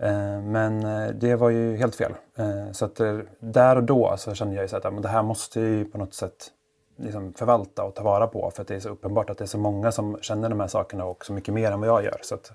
Eh, 0.02 0.42
men 0.42 0.86
eh, 0.86 1.10
det 1.10 1.36
var 1.36 1.50
ju 1.50 1.78
helt 1.78 1.96
fel. 1.96 2.14
Eh, 2.38 2.72
så 2.72 2.86
att 2.86 3.00
där 3.40 3.76
och 3.76 3.84
då 3.84 4.16
så 4.18 4.34
kände 4.34 4.56
jag 4.56 4.64
ju 4.64 4.68
så 4.68 4.78
att 4.78 4.84
ja, 4.84 4.92
men 4.92 5.02
det 5.02 5.10
här 5.10 5.24
måste 5.24 5.62
jag 5.62 5.92
på 5.92 5.98
något 5.98 6.14
sätt 6.14 6.52
liksom 6.96 7.34
förvalta 7.34 7.84
och 7.84 7.96
ta 7.96 8.04
vara 8.04 8.28
på 8.28 8.52
för 8.52 8.62
att 8.62 8.68
det 8.68 8.76
är 8.76 8.80
så 8.80 8.90
uppenbart 8.90 9.30
att 9.30 9.38
det 9.38 9.44
är 9.44 9.48
så 9.48 9.58
många 9.58 9.92
som 9.92 10.18
känner 10.22 10.50
de 10.50 10.60
här 10.60 10.68
sakerna 10.68 11.06
och 11.06 11.26
så 11.26 11.34
mycket 11.34 11.54
mer 11.54 11.72
än 11.72 11.80
vad 11.80 11.90
jag 11.90 12.04
gör. 12.04 12.20
Så 12.24 12.36
att, 12.36 12.52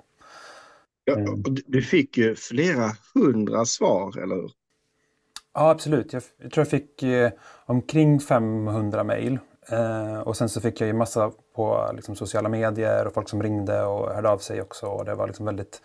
ja, 1.06 1.16
du 1.66 1.82
fick 1.82 2.16
ju 2.16 2.34
flera 2.34 2.90
hundra 3.14 3.64
svar, 3.64 4.18
eller 4.18 4.34
hur? 4.34 4.50
Ja, 5.54 5.70
absolut. 5.70 6.12
Jag, 6.12 6.22
jag 6.42 6.52
tror 6.52 6.62
jag 6.62 6.70
fick 6.70 7.02
eh, 7.02 7.30
omkring 7.66 8.20
500 8.20 9.04
mejl. 9.04 9.38
Eh, 9.68 10.18
och 10.18 10.36
sen 10.36 10.48
så 10.48 10.60
fick 10.60 10.80
jag 10.80 10.86
ju 10.86 10.92
massa 10.92 11.32
på 11.56 11.90
liksom, 11.94 12.16
sociala 12.16 12.48
medier 12.48 13.06
och 13.06 13.14
folk 13.14 13.28
som 13.28 13.42
ringde 13.42 13.84
och 13.84 14.14
hörde 14.14 14.28
av 14.28 14.38
sig 14.38 14.60
också. 14.62 14.86
Och 14.86 15.04
det 15.04 15.14
var 15.14 15.26
liksom 15.26 15.46
väldigt 15.46 15.82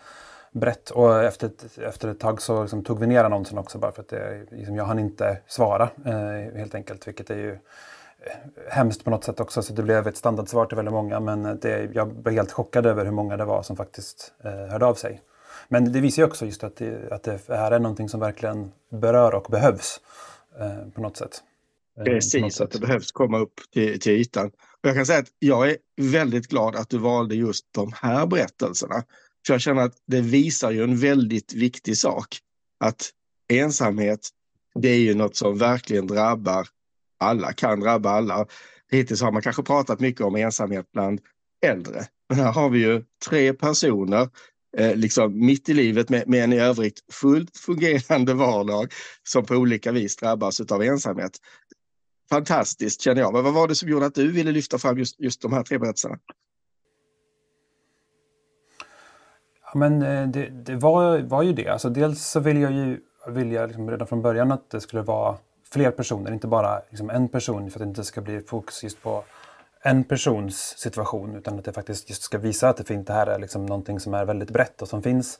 brett. 0.52 0.90
Och 0.90 1.22
efter 1.22 1.46
ett, 1.46 1.78
efter 1.78 2.08
ett 2.08 2.20
tag 2.20 2.42
så 2.42 2.62
liksom, 2.62 2.84
tog 2.84 2.98
vi 2.98 3.06
ner 3.06 3.24
annonsen 3.24 3.58
också 3.58 3.78
bara 3.78 3.92
för 3.92 4.02
att 4.02 4.08
det, 4.08 4.46
liksom, 4.50 4.76
jag 4.76 4.84
hann 4.84 4.98
inte 4.98 5.38
svara 5.46 5.90
eh, 6.06 6.58
helt 6.58 6.74
enkelt. 6.74 7.08
Vilket 7.08 7.30
är 7.30 7.36
ju 7.36 7.58
hemskt 8.68 9.04
på 9.04 9.10
något 9.10 9.24
sätt 9.24 9.40
också. 9.40 9.62
Så 9.62 9.72
det 9.72 9.82
blev 9.82 10.06
ett 10.06 10.16
standardsvar 10.16 10.66
till 10.66 10.76
väldigt 10.76 10.94
många. 10.94 11.20
Men 11.20 11.42
det, 11.60 11.90
jag 11.94 12.14
blev 12.14 12.34
helt 12.34 12.52
chockad 12.52 12.86
över 12.86 13.04
hur 13.04 13.12
många 13.12 13.36
det 13.36 13.44
var 13.44 13.62
som 13.62 13.76
faktiskt 13.76 14.32
eh, 14.44 14.50
hörde 14.50 14.86
av 14.86 14.94
sig. 14.94 15.22
Men 15.68 15.92
det 15.92 16.00
visar 16.00 16.22
ju 16.22 16.26
också 16.26 16.46
just 16.46 16.64
att 16.64 16.76
det, 16.76 17.12
att 17.12 17.22
det 17.22 17.40
här 17.48 17.72
är 17.72 17.78
någonting 17.78 18.08
som 18.08 18.20
verkligen 18.20 18.72
berör 18.90 19.34
och 19.34 19.46
behövs 19.50 20.00
eh, 20.60 20.88
på 20.94 21.00
något 21.00 21.16
sätt. 21.16 21.42
Eh, 21.98 22.04
Precis, 22.04 22.60
att 22.60 22.70
det 22.70 22.78
behövs 22.78 23.12
komma 23.12 23.38
upp 23.38 23.60
till, 23.72 24.00
till 24.00 24.12
ytan. 24.12 24.46
Och 24.46 24.88
jag 24.88 24.94
kan 24.94 25.06
säga 25.06 25.18
att 25.18 25.32
jag 25.38 25.70
är 25.70 25.76
väldigt 25.96 26.46
glad 26.46 26.76
att 26.76 26.88
du 26.88 26.98
valde 26.98 27.34
just 27.34 27.66
de 27.70 27.92
här 27.94 28.26
berättelserna. 28.26 29.04
För 29.46 29.54
jag 29.54 29.60
känner 29.60 29.82
att 29.82 29.94
det 30.06 30.20
visar 30.20 30.70
ju 30.70 30.84
en 30.84 30.96
väldigt 30.96 31.54
viktig 31.54 31.98
sak. 31.98 32.38
Att 32.80 33.10
ensamhet, 33.48 34.28
det 34.74 34.88
är 34.88 34.98
ju 34.98 35.14
något 35.14 35.36
som 35.36 35.58
verkligen 35.58 36.06
drabbar 36.06 36.68
alla, 37.22 37.52
kan 37.52 37.80
drabba 37.80 38.10
alla. 38.10 38.46
Hittills 38.90 39.22
har 39.22 39.32
man 39.32 39.42
kanske 39.42 39.62
pratat 39.62 40.00
mycket 40.00 40.20
om 40.20 40.36
ensamhet 40.36 40.92
bland 40.92 41.20
äldre. 41.66 42.04
Men 42.28 42.38
här 42.38 42.52
har 42.52 42.70
vi 42.70 42.78
ju 42.78 43.04
tre 43.28 43.52
personer 43.52 44.28
eh, 44.76 44.96
liksom 44.96 45.46
mitt 45.46 45.68
i 45.68 45.74
livet 45.74 46.08
med, 46.08 46.28
med 46.28 46.44
en 46.44 46.52
i 46.52 46.58
övrigt 46.58 47.00
fullt 47.12 47.56
fungerande 47.56 48.34
vardag 48.34 48.92
som 49.22 49.44
på 49.44 49.54
olika 49.54 49.92
vis 49.92 50.16
drabbas 50.16 50.60
av 50.60 50.82
ensamhet. 50.82 51.32
Fantastiskt 52.30 53.02
känner 53.02 53.20
jag. 53.20 53.32
Men 53.32 53.44
vad 53.44 53.54
var 53.54 53.68
det 53.68 53.74
som 53.74 53.88
gjorde 53.88 54.06
att 54.06 54.14
du 54.14 54.32
ville 54.32 54.52
lyfta 54.52 54.78
fram 54.78 54.98
just, 54.98 55.20
just 55.20 55.42
de 55.42 55.52
här 55.52 55.62
tre 55.62 55.78
berättelserna? 55.78 56.18
Ja, 59.64 59.78
men 59.78 60.02
eh, 60.02 60.28
det, 60.28 60.48
det 60.48 60.76
var, 60.76 61.18
var 61.18 61.42
ju 61.42 61.52
det. 61.52 61.68
Alltså, 61.68 61.90
dels 61.90 62.26
så 62.26 62.40
vill 62.40 62.60
jag 62.60 62.72
ju 62.72 63.00
vill 63.26 63.52
jag 63.52 63.68
liksom 63.68 63.90
redan 63.90 64.06
från 64.06 64.22
början 64.22 64.52
att 64.52 64.70
det 64.70 64.80
skulle 64.80 65.02
vara 65.02 65.38
fler 65.72 65.90
personer, 65.90 66.32
inte 66.32 66.46
bara 66.46 66.80
liksom 66.90 67.10
en 67.10 67.28
person 67.28 67.70
för 67.70 67.80
att 67.80 67.84
det 67.84 67.88
inte 67.88 68.04
ska 68.04 68.20
bli 68.20 68.40
fokus 68.40 68.82
just 68.82 69.02
på 69.02 69.24
en 69.82 70.04
persons 70.04 70.78
situation 70.78 71.36
utan 71.36 71.58
att 71.58 71.64
det 71.64 71.72
faktiskt 71.72 72.08
just 72.08 72.22
ska 72.22 72.38
visa 72.38 72.68
att 72.68 72.76
det, 72.76 72.84
finns, 72.84 73.06
det 73.06 73.12
här 73.12 73.26
är 73.26 73.38
liksom 73.38 73.66
någonting 73.66 74.00
som 74.00 74.14
är 74.14 74.24
väldigt 74.24 74.50
brett 74.50 74.82
och 74.82 74.88
som 74.88 75.02
finns 75.02 75.38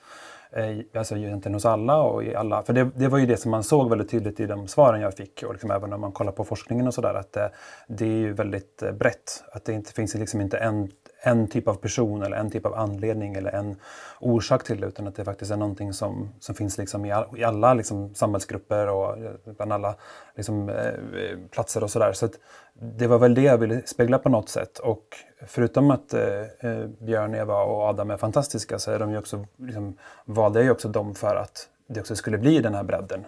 eh, 0.50 0.78
alltså 0.94 1.16
egentligen 1.16 1.54
hos 1.54 1.64
alla. 1.64 2.02
Och 2.02 2.24
i 2.24 2.34
alla 2.34 2.62
för 2.62 2.72
det, 2.72 2.90
det, 2.94 3.08
var 3.08 3.18
ju 3.18 3.26
det 3.26 3.36
som 3.36 3.50
man 3.50 3.64
såg 3.64 3.90
väldigt 3.90 4.10
tydligt 4.10 4.40
i 4.40 4.46
de 4.46 4.68
svaren 4.68 5.00
jag 5.00 5.14
fick 5.14 5.42
och 5.42 5.52
liksom 5.52 5.70
även 5.70 5.92
om 5.92 6.00
man 6.00 6.12
kollar 6.12 6.32
på 6.32 6.44
forskningen 6.44 6.86
och 6.86 6.94
sådär 6.94 7.14
att 7.14 7.32
det, 7.32 7.50
det, 7.86 8.04
är 8.04 8.18
ju 8.18 8.32
väldigt 8.32 8.82
eh, 8.82 8.92
brett. 8.92 9.44
Att 9.52 9.64
det 9.64 9.72
inte 9.72 9.92
finns 9.92 10.14
liksom 10.14 10.40
inte 10.40 10.58
en 10.58 10.90
en 11.24 11.48
typ 11.48 11.68
av 11.68 11.74
person 11.74 12.22
eller 12.22 12.36
en 12.36 12.50
typ 12.50 12.66
av 12.66 12.74
anledning 12.74 13.34
eller 13.34 13.50
en 13.50 13.76
orsak 14.20 14.64
till 14.64 14.80
det 14.80 14.86
utan 14.86 15.08
att 15.08 15.14
det 15.14 15.24
faktiskt 15.24 15.50
är 15.50 15.56
någonting 15.56 15.92
som, 15.92 16.32
som 16.40 16.54
finns 16.54 16.78
liksom 16.78 17.04
i, 17.04 17.12
all, 17.12 17.38
i 17.38 17.44
alla 17.44 17.74
liksom 17.74 18.14
samhällsgrupper 18.14 18.88
och 18.88 19.18
eh, 19.18 19.32
bland 19.56 19.72
alla 19.72 19.94
liksom, 20.36 20.68
eh, 20.68 20.92
platser 21.50 21.84
och 21.84 21.90
sådär. 21.90 22.12
Så, 22.12 22.28
det 22.74 23.06
var 23.06 23.18
väl 23.18 23.34
det 23.34 23.42
jag 23.42 23.58
ville 23.58 23.82
spegla 23.86 24.18
på 24.18 24.28
något 24.28 24.48
sätt 24.48 24.78
och 24.78 25.16
förutom 25.46 25.90
att 25.90 26.14
eh, 26.14 26.40
eh, 26.40 26.86
Björn, 27.00 27.34
Eva 27.34 27.62
och 27.62 27.82
Adam 27.82 28.10
är 28.10 28.16
fantastiska 28.16 28.78
så 28.78 28.90
är 28.90 28.98
de 28.98 29.10
ju 29.10 29.18
också, 29.18 29.46
liksom, 29.56 29.98
valde 30.24 30.58
jag 30.58 30.64
ju 30.64 30.70
också 30.70 30.88
dem 30.88 31.14
för 31.14 31.36
att 31.36 31.68
det 31.86 32.00
också 32.00 32.16
skulle 32.16 32.38
bli 32.38 32.60
den 32.60 32.74
här 32.74 32.82
bredden. 32.82 33.24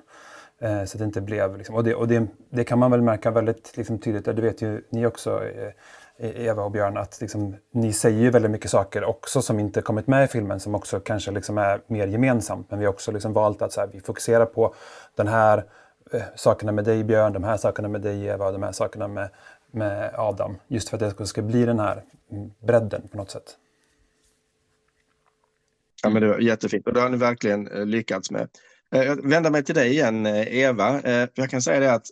Eh, 0.59 0.85
så 0.85 0.97
att 0.97 0.99
det 0.99 1.05
inte 1.05 1.21
blev, 1.21 1.57
liksom, 1.57 1.75
och, 1.75 1.85
det, 1.85 1.95
och 1.95 2.09
det, 2.09 2.27
det, 2.51 2.65
kan 2.65 2.79
man 2.79 2.91
väl 2.91 3.03
märka 3.03 3.31
väldigt 3.31 3.77
liksom, 3.77 3.99
tydligt, 3.99 4.25
det 4.25 4.33
vet 4.33 4.63
ju 4.63 4.83
ni 4.91 5.07
också, 5.07 5.45
eh, 5.45 5.71
Eh, 6.19 6.47
Eva 6.47 6.63
och 6.63 6.71
Björn, 6.71 6.97
att 6.97 7.21
liksom, 7.21 7.57
ni 7.71 7.93
säger 7.93 8.21
ju 8.21 8.31
väldigt 8.31 8.51
mycket 8.51 8.71
saker 8.71 9.05
också 9.05 9.43
som 9.43 9.61
inte 9.61 9.83
kommit 9.83 10.07
med 10.07 10.25
i 10.25 10.29
filmen 10.29 10.61
som 10.61 10.75
också 10.75 11.01
kanske 11.01 11.31
liksom 11.31 11.59
är 11.59 11.81
mer 11.87 12.07
gemensamt. 12.07 12.71
Men 12.71 12.79
vi 12.79 12.85
har 12.85 12.93
också 12.93 13.13
liksom 13.13 13.33
valt 13.33 13.63
att 13.63 13.73
så 13.73 13.81
här, 13.81 13.89
vi 13.93 14.01
fokuserar 14.01 14.47
på 14.47 14.75
den 15.15 15.29
här 15.29 15.65
eh, 16.13 16.23
sakerna 16.37 16.73
med 16.73 16.85
dig 16.85 17.05
Björn, 17.05 17.33
de 17.33 17.45
här 17.45 17.57
sakerna 17.57 17.89
med 17.89 18.01
dig 18.01 18.27
Eva 18.27 18.47
och 18.47 18.53
de 18.53 18.63
här 18.63 18.73
sakerna 18.73 19.09
med, 19.09 19.29
med 19.71 20.15
Adam. 20.15 20.57
Just 20.69 20.89
för 20.89 21.05
att 21.05 21.19
det 21.19 21.27
ska 21.27 21.43
bli 21.43 21.65
den 21.65 21.79
här 21.79 22.03
mm, 22.31 22.51
bredden 22.59 23.09
på 23.09 23.17
något 23.17 23.31
sätt. 23.31 23.57
Ja, 26.03 26.11
men 26.11 26.23
det 26.23 26.29
var 26.29 26.39
jättefint 26.39 26.87
och 26.87 26.95
det 26.95 27.01
har 27.01 27.09
ni 27.09 27.17
verkligen 27.17 27.69
eh, 27.69 27.87
lyckats 27.87 28.31
med. 28.31 28.49
Eh, 28.91 29.03
jag 29.03 29.31
vänder 29.31 29.51
mig 29.51 29.65
till 29.65 29.75
dig 29.75 29.91
igen 29.91 30.27
Eva. 30.27 31.01
Jag 31.35 31.51
kan 31.51 31.63
säga 31.63 31.81
det 31.81 31.93
att 31.93 32.07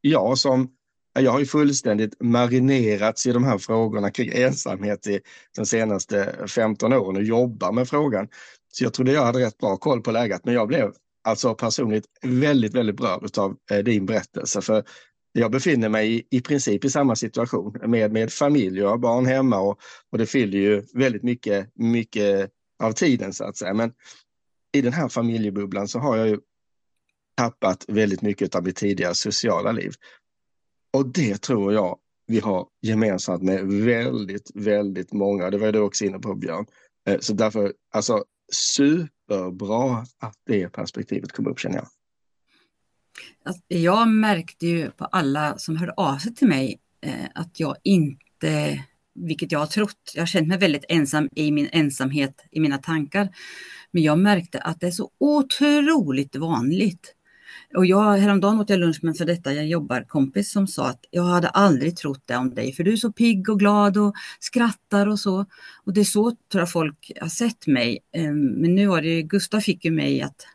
jag 0.00 0.38
som 0.38 0.70
jag 1.12 1.32
har 1.32 1.38
ju 1.38 1.46
fullständigt 1.46 2.14
marinerats 2.20 3.26
i 3.26 3.32
de 3.32 3.44
här 3.44 3.58
frågorna 3.58 4.10
kring 4.10 4.32
ensamhet 4.34 5.06
i 5.06 5.20
de 5.56 5.66
senaste 5.66 6.46
15 6.48 6.92
åren 6.92 7.16
och 7.16 7.22
jobbar 7.22 7.72
med 7.72 7.88
frågan. 7.88 8.28
Så 8.72 8.84
jag 8.84 8.94
trodde 8.94 9.12
jag 9.12 9.24
hade 9.24 9.38
rätt 9.38 9.58
bra 9.58 9.76
koll 9.76 10.02
på 10.02 10.10
läget, 10.10 10.44
men 10.44 10.54
jag 10.54 10.68
blev 10.68 10.92
alltså 11.24 11.54
personligt 11.54 12.04
väldigt, 12.22 12.74
väldigt 12.74 12.96
berörd 12.96 13.38
av 13.38 13.56
eh, 13.70 13.78
din 13.78 14.06
berättelse. 14.06 14.60
För 14.60 14.84
jag 15.32 15.50
befinner 15.50 15.88
mig 15.88 16.14
i, 16.14 16.26
i 16.30 16.40
princip 16.40 16.84
i 16.84 16.90
samma 16.90 17.16
situation 17.16 17.76
med, 17.86 18.12
med 18.12 18.32
familj, 18.32 18.84
och 18.84 19.00
barn 19.00 19.26
hemma 19.26 19.60
och, 19.60 19.78
och 20.12 20.18
det 20.18 20.26
fyller 20.26 20.58
ju 20.58 20.82
väldigt 20.94 21.22
mycket, 21.22 21.70
mycket 21.74 22.50
av 22.82 22.92
tiden 22.92 23.32
så 23.32 23.44
att 23.44 23.56
säga. 23.56 23.74
Men 23.74 23.92
i 24.72 24.82
den 24.82 24.92
här 24.92 25.08
familjebubblan 25.08 25.88
så 25.88 25.98
har 25.98 26.16
jag 26.16 26.28
ju 26.28 26.38
tappat 27.36 27.84
väldigt 27.88 28.22
mycket 28.22 28.54
av 28.54 28.64
mitt 28.64 28.76
tidigare 28.76 29.14
sociala 29.14 29.72
liv. 29.72 29.92
Och 30.92 31.06
det 31.06 31.42
tror 31.42 31.72
jag 31.72 31.98
vi 32.26 32.40
har 32.40 32.66
gemensamt 32.82 33.42
med 33.42 33.66
väldigt, 33.66 34.50
väldigt 34.54 35.12
många. 35.12 35.50
Det 35.50 35.58
var 35.58 35.72
du 35.72 35.78
också 35.78 36.04
inne 36.04 36.18
på 36.18 36.34
Björn. 36.34 36.66
Eh, 37.08 37.18
så 37.20 37.32
därför, 37.32 37.72
alltså 37.92 38.24
superbra 38.52 40.06
att 40.18 40.34
det 40.46 40.68
perspektivet 40.68 41.32
kom 41.32 41.46
upp 41.46 41.58
känner 41.58 41.76
jag. 41.76 41.86
Alltså, 43.44 43.62
jag 43.68 44.08
märkte 44.08 44.66
ju 44.66 44.90
på 44.90 45.04
alla 45.04 45.58
som 45.58 45.76
hörde 45.76 45.92
av 45.92 46.18
sig 46.18 46.34
till 46.34 46.48
mig 46.48 46.78
eh, 47.00 47.26
att 47.34 47.60
jag 47.60 47.76
inte, 47.84 48.84
vilket 49.14 49.52
jag 49.52 49.58
har 49.58 49.66
trott, 49.66 50.12
jag 50.14 50.22
har 50.22 50.26
känt 50.26 50.48
mig 50.48 50.58
väldigt 50.58 50.84
ensam 50.88 51.28
i 51.32 51.52
min 51.52 51.68
ensamhet 51.72 52.44
i 52.50 52.60
mina 52.60 52.78
tankar. 52.78 53.28
Men 53.90 54.02
jag 54.02 54.18
märkte 54.18 54.60
att 54.60 54.80
det 54.80 54.86
är 54.86 54.90
så 54.90 55.10
otroligt 55.20 56.36
vanligt 56.36 57.14
och 57.74 57.86
jag, 57.86 58.16
häromdagen 58.16 58.60
åt 58.60 58.70
jag 58.70 58.78
lunch 58.78 58.98
med 59.02 59.10
en 59.10 59.14
för 59.14 59.24
detta 59.24 59.52
jag 59.52 59.66
jobbar 59.66 60.04
kompis 60.08 60.52
som 60.52 60.66
sa 60.66 60.88
att 60.88 61.04
jag 61.10 61.22
hade 61.22 61.48
aldrig 61.48 61.96
trott 61.96 62.22
det 62.24 62.36
om 62.36 62.54
dig 62.54 62.72
för 62.72 62.84
du 62.84 62.92
är 62.92 62.96
så 62.96 63.12
pigg 63.12 63.48
och 63.48 63.58
glad 63.58 63.96
och 63.96 64.14
skrattar 64.40 65.06
och 65.06 65.18
så. 65.18 65.46
Och 65.84 65.92
det 65.92 66.00
är 66.00 66.04
så 66.04 66.30
tror 66.30 66.60
jag 66.60 66.72
folk 66.72 67.12
har 67.20 67.28
sett 67.28 67.66
mig. 67.66 67.98
Ehm, 68.12 68.46
men 68.46 68.74
nu 68.74 68.86
var 68.86 69.02
det 69.02 69.22
Gustav 69.22 69.60
fick 69.60 69.84
ju 69.84 69.90
mig 69.90 70.22
att 70.22 70.46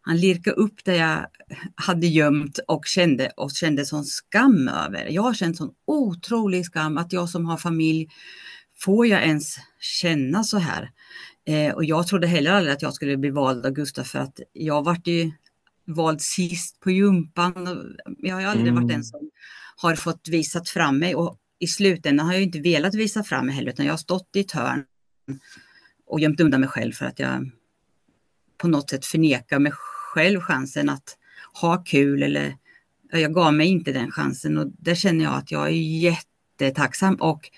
han 0.00 0.16
lirka 0.16 0.50
upp 0.50 0.84
det 0.84 0.96
jag 0.96 1.26
hade 1.74 2.06
gömt 2.06 2.58
och 2.68 2.86
kände 2.86 3.32
och 3.36 3.50
kände 3.50 3.84
sån 3.84 4.04
skam 4.04 4.68
över. 4.68 5.06
Jag 5.10 5.22
har 5.22 5.34
känt 5.34 5.56
sån 5.56 5.70
otrolig 5.86 6.66
skam 6.66 6.98
att 6.98 7.12
jag 7.12 7.28
som 7.28 7.46
har 7.46 7.56
familj, 7.56 8.08
får 8.78 9.06
jag 9.06 9.22
ens 9.22 9.56
känna 9.80 10.44
så 10.44 10.58
här? 10.58 10.90
Eh, 11.46 11.74
och 11.74 11.84
jag 11.84 12.06
trodde 12.06 12.26
heller 12.26 12.52
aldrig 12.52 12.74
att 12.74 12.82
jag 12.82 12.94
skulle 12.94 13.16
bli 13.16 13.30
vald 13.30 13.66
av 13.66 13.72
Gustav 13.72 14.04
för 14.04 14.18
att 14.18 14.40
jag 14.52 14.84
vart 14.84 15.06
ju 15.06 15.32
vald 15.88 16.20
sist 16.20 16.80
på 16.80 16.90
jumpan. 16.90 17.54
Jag 18.18 18.34
har 18.34 18.42
aldrig 18.42 18.68
mm. 18.68 18.74
varit 18.74 18.88
den 18.88 18.94
mm. 18.94 19.04
som 19.04 19.30
har 19.76 19.94
fått 19.94 20.28
visat 20.28 20.68
fram 20.68 20.98
mig 20.98 21.14
och 21.14 21.38
i 21.58 21.66
slutändan 21.66 22.26
har 22.26 22.32
jag 22.32 22.42
inte 22.42 22.60
velat 22.60 22.94
visa 22.94 23.24
fram 23.24 23.46
mig 23.46 23.54
heller 23.54 23.72
utan 23.72 23.86
jag 23.86 23.92
har 23.92 23.98
stått 23.98 24.30
i 24.34 24.40
ett 24.40 24.52
hörn 24.52 24.84
och 26.06 26.20
gömt 26.20 26.40
undan 26.40 26.60
mig 26.60 26.68
själv 26.68 26.92
för 26.92 27.06
att 27.06 27.18
jag 27.18 27.50
på 28.56 28.68
något 28.68 28.90
sätt 28.90 29.06
förnekar 29.06 29.58
mig 29.58 29.72
själv 29.74 30.40
chansen 30.40 30.88
att 30.88 31.16
ha 31.60 31.76
kul 31.84 32.22
eller 32.22 32.56
jag 33.12 33.34
gav 33.34 33.54
mig 33.54 33.66
inte 33.66 33.92
den 33.92 34.10
chansen 34.10 34.58
och 34.58 34.66
där 34.78 34.94
känner 34.94 35.24
jag 35.24 35.34
att 35.34 35.50
jag 35.50 35.66
är 35.66 36.00
jättetacksam 36.00 37.14
och 37.14 37.50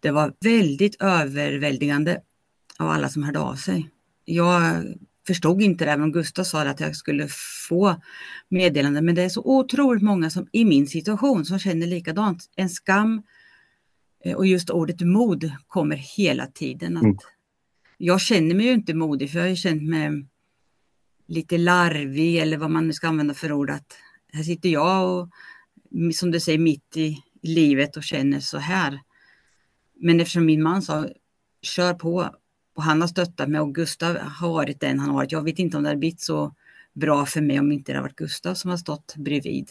det 0.00 0.10
var 0.10 0.34
väldigt 0.40 1.02
överväldigande 1.02 2.20
av 2.78 2.88
alla 2.88 3.08
som 3.08 3.22
hörde 3.22 3.38
av 3.38 3.54
sig. 3.54 3.90
Jag 4.24 4.84
förstod 5.28 5.62
inte 5.62 5.84
det, 5.84 5.90
även 5.90 6.04
om 6.04 6.12
Gustav 6.12 6.44
sa 6.44 6.62
att 6.62 6.80
jag 6.80 6.96
skulle 6.96 7.28
få 7.68 8.02
meddelanden. 8.48 9.04
Men 9.04 9.14
det 9.14 9.22
är 9.22 9.28
så 9.28 9.42
otroligt 9.44 10.02
många 10.02 10.30
som 10.30 10.48
i 10.52 10.64
min 10.64 10.86
situation 10.86 11.44
som 11.44 11.58
känner 11.58 11.86
likadant. 11.86 12.50
En 12.56 12.68
skam 12.68 13.22
Eh, 14.24 14.36
och 14.36 14.46
just 14.46 14.70
ordet 14.70 15.00
mod 15.00 15.52
kommer 15.66 15.96
hela 15.96 16.46
tiden. 16.46 16.96
Att 16.96 17.02
mm. 17.02 17.16
Jag 17.96 18.20
känner 18.20 18.54
mig 18.54 18.66
ju 18.66 18.72
inte 18.72 18.94
modig 18.94 19.30
för 19.30 19.38
jag 19.38 19.44
har 19.44 19.50
ju 19.50 19.56
känt 19.56 19.82
mig 19.82 20.26
lite 21.26 21.58
larvig 21.58 22.38
eller 22.38 22.56
vad 22.56 22.70
man 22.70 22.86
nu 22.86 22.92
ska 22.92 23.08
använda 23.08 23.34
för 23.34 23.52
ord. 23.52 23.70
Att 23.70 23.96
här 24.32 24.42
sitter 24.42 24.68
jag 24.68 25.18
och 25.18 25.28
som 26.14 26.30
du 26.30 26.40
säger 26.40 26.58
mitt 26.58 26.96
i 26.96 27.22
livet 27.42 27.96
och 27.96 28.02
känner 28.02 28.40
så 28.40 28.58
här. 28.58 29.00
Men 29.94 30.20
eftersom 30.20 30.46
min 30.46 30.62
man 30.62 30.82
sa 30.82 31.08
kör 31.62 31.94
på 31.94 32.34
och 32.78 32.84
han 32.84 33.00
har 33.00 33.08
stöttat 33.08 33.48
mig 33.48 33.60
och 33.60 33.74
Gustav 33.74 34.16
har 34.16 34.48
varit 34.48 34.80
den 34.80 34.98
han 34.98 35.08
har 35.08 35.16
varit. 35.16 35.32
Jag 35.32 35.42
vet 35.42 35.58
inte 35.58 35.76
om 35.76 35.82
det 35.82 35.88
hade 35.88 35.98
blivit 35.98 36.20
så 36.20 36.54
bra 36.94 37.26
för 37.26 37.40
mig 37.40 37.58
om 37.58 37.72
inte 37.72 37.92
det 37.92 37.96
hade 37.96 38.08
varit 38.08 38.16
Gustav 38.16 38.54
som 38.54 38.70
har 38.70 38.76
stått 38.76 39.14
bredvid. 39.16 39.70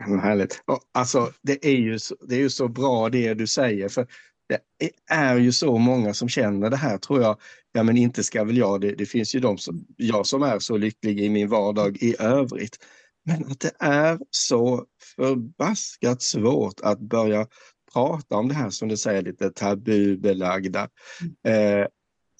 Härligt. 0.00 0.62
Alltså, 0.92 1.32
det 1.42 1.66
är, 1.66 1.76
ju 1.76 1.98
så, 1.98 2.16
det 2.28 2.34
är 2.34 2.38
ju 2.38 2.50
så 2.50 2.68
bra 2.68 3.08
det 3.08 3.34
du 3.34 3.46
säger. 3.46 3.88
för 3.88 4.06
Det 4.48 4.90
är 5.10 5.36
ju 5.36 5.52
så 5.52 5.78
många 5.78 6.14
som 6.14 6.28
känner 6.28 6.70
det 6.70 6.76
här 6.76 6.98
tror 6.98 7.22
jag. 7.22 7.40
Ja 7.72 7.82
men 7.82 7.96
inte 7.96 8.24
ska 8.24 8.44
väl 8.44 8.56
jag, 8.56 8.80
det, 8.80 8.92
det 8.92 9.06
finns 9.06 9.34
ju 9.34 9.40
de 9.40 9.58
som, 9.58 9.86
jag 9.96 10.26
som 10.26 10.42
är 10.42 10.58
så 10.58 10.76
lycklig 10.76 11.20
i 11.20 11.28
min 11.28 11.48
vardag 11.48 11.96
i 12.00 12.16
övrigt. 12.18 12.76
Men 13.24 13.44
att 13.44 13.60
det 13.60 13.72
är 13.78 14.18
så 14.30 14.84
förbaskat 15.16 16.22
svårt 16.22 16.80
att 16.80 17.00
börja 17.00 17.46
prata 17.92 18.36
om 18.36 18.48
det 18.48 18.54
här 18.54 18.70
som 18.70 18.88
du 18.88 18.96
säger 18.96 19.22
lite 19.22 19.50
tabubelagda. 19.50 20.88
Mm. 21.44 21.80
Eh, 21.80 21.86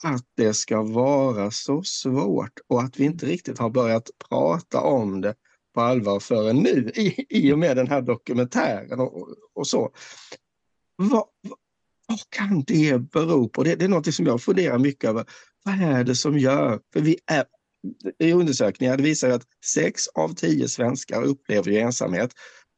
att 0.02 0.24
det 0.36 0.54
ska 0.54 0.82
vara 0.82 1.50
så 1.50 1.82
svårt 1.82 2.52
och 2.66 2.82
att 2.82 3.00
vi 3.00 3.04
inte 3.04 3.26
riktigt 3.26 3.58
har 3.58 3.70
börjat 3.70 4.10
prata 4.28 4.80
om 4.80 5.20
det 5.20 5.34
på 5.74 5.80
allvar 5.80 6.20
förrän 6.20 6.56
nu 6.56 6.90
i, 6.94 7.26
i 7.28 7.52
och 7.52 7.58
med 7.58 7.76
den 7.76 7.88
här 7.88 8.02
dokumentären 8.02 9.00
och, 9.00 9.28
och 9.54 9.66
så. 9.66 9.90
Vad, 10.96 11.24
vad 12.08 12.20
kan 12.30 12.62
det 12.62 12.98
bero 12.98 13.48
på? 13.48 13.62
Det, 13.62 13.74
det 13.74 13.84
är 13.84 13.88
något 13.88 14.14
som 14.14 14.26
jag 14.26 14.42
funderar 14.42 14.78
mycket 14.78 15.10
över. 15.10 15.24
Vad 15.64 15.74
är 15.74 16.04
det 16.04 16.14
som 16.14 16.38
gör, 16.38 16.80
för 16.92 17.00
vi 17.00 17.18
är, 17.26 17.44
i 18.18 18.32
undersökningar 18.32 18.98
visar 18.98 19.30
att 19.30 19.46
sex 19.64 20.08
av 20.08 20.34
tio 20.34 20.68
svenskar 20.68 21.22
upplever 21.22 21.72
ensamhet, 21.72 22.30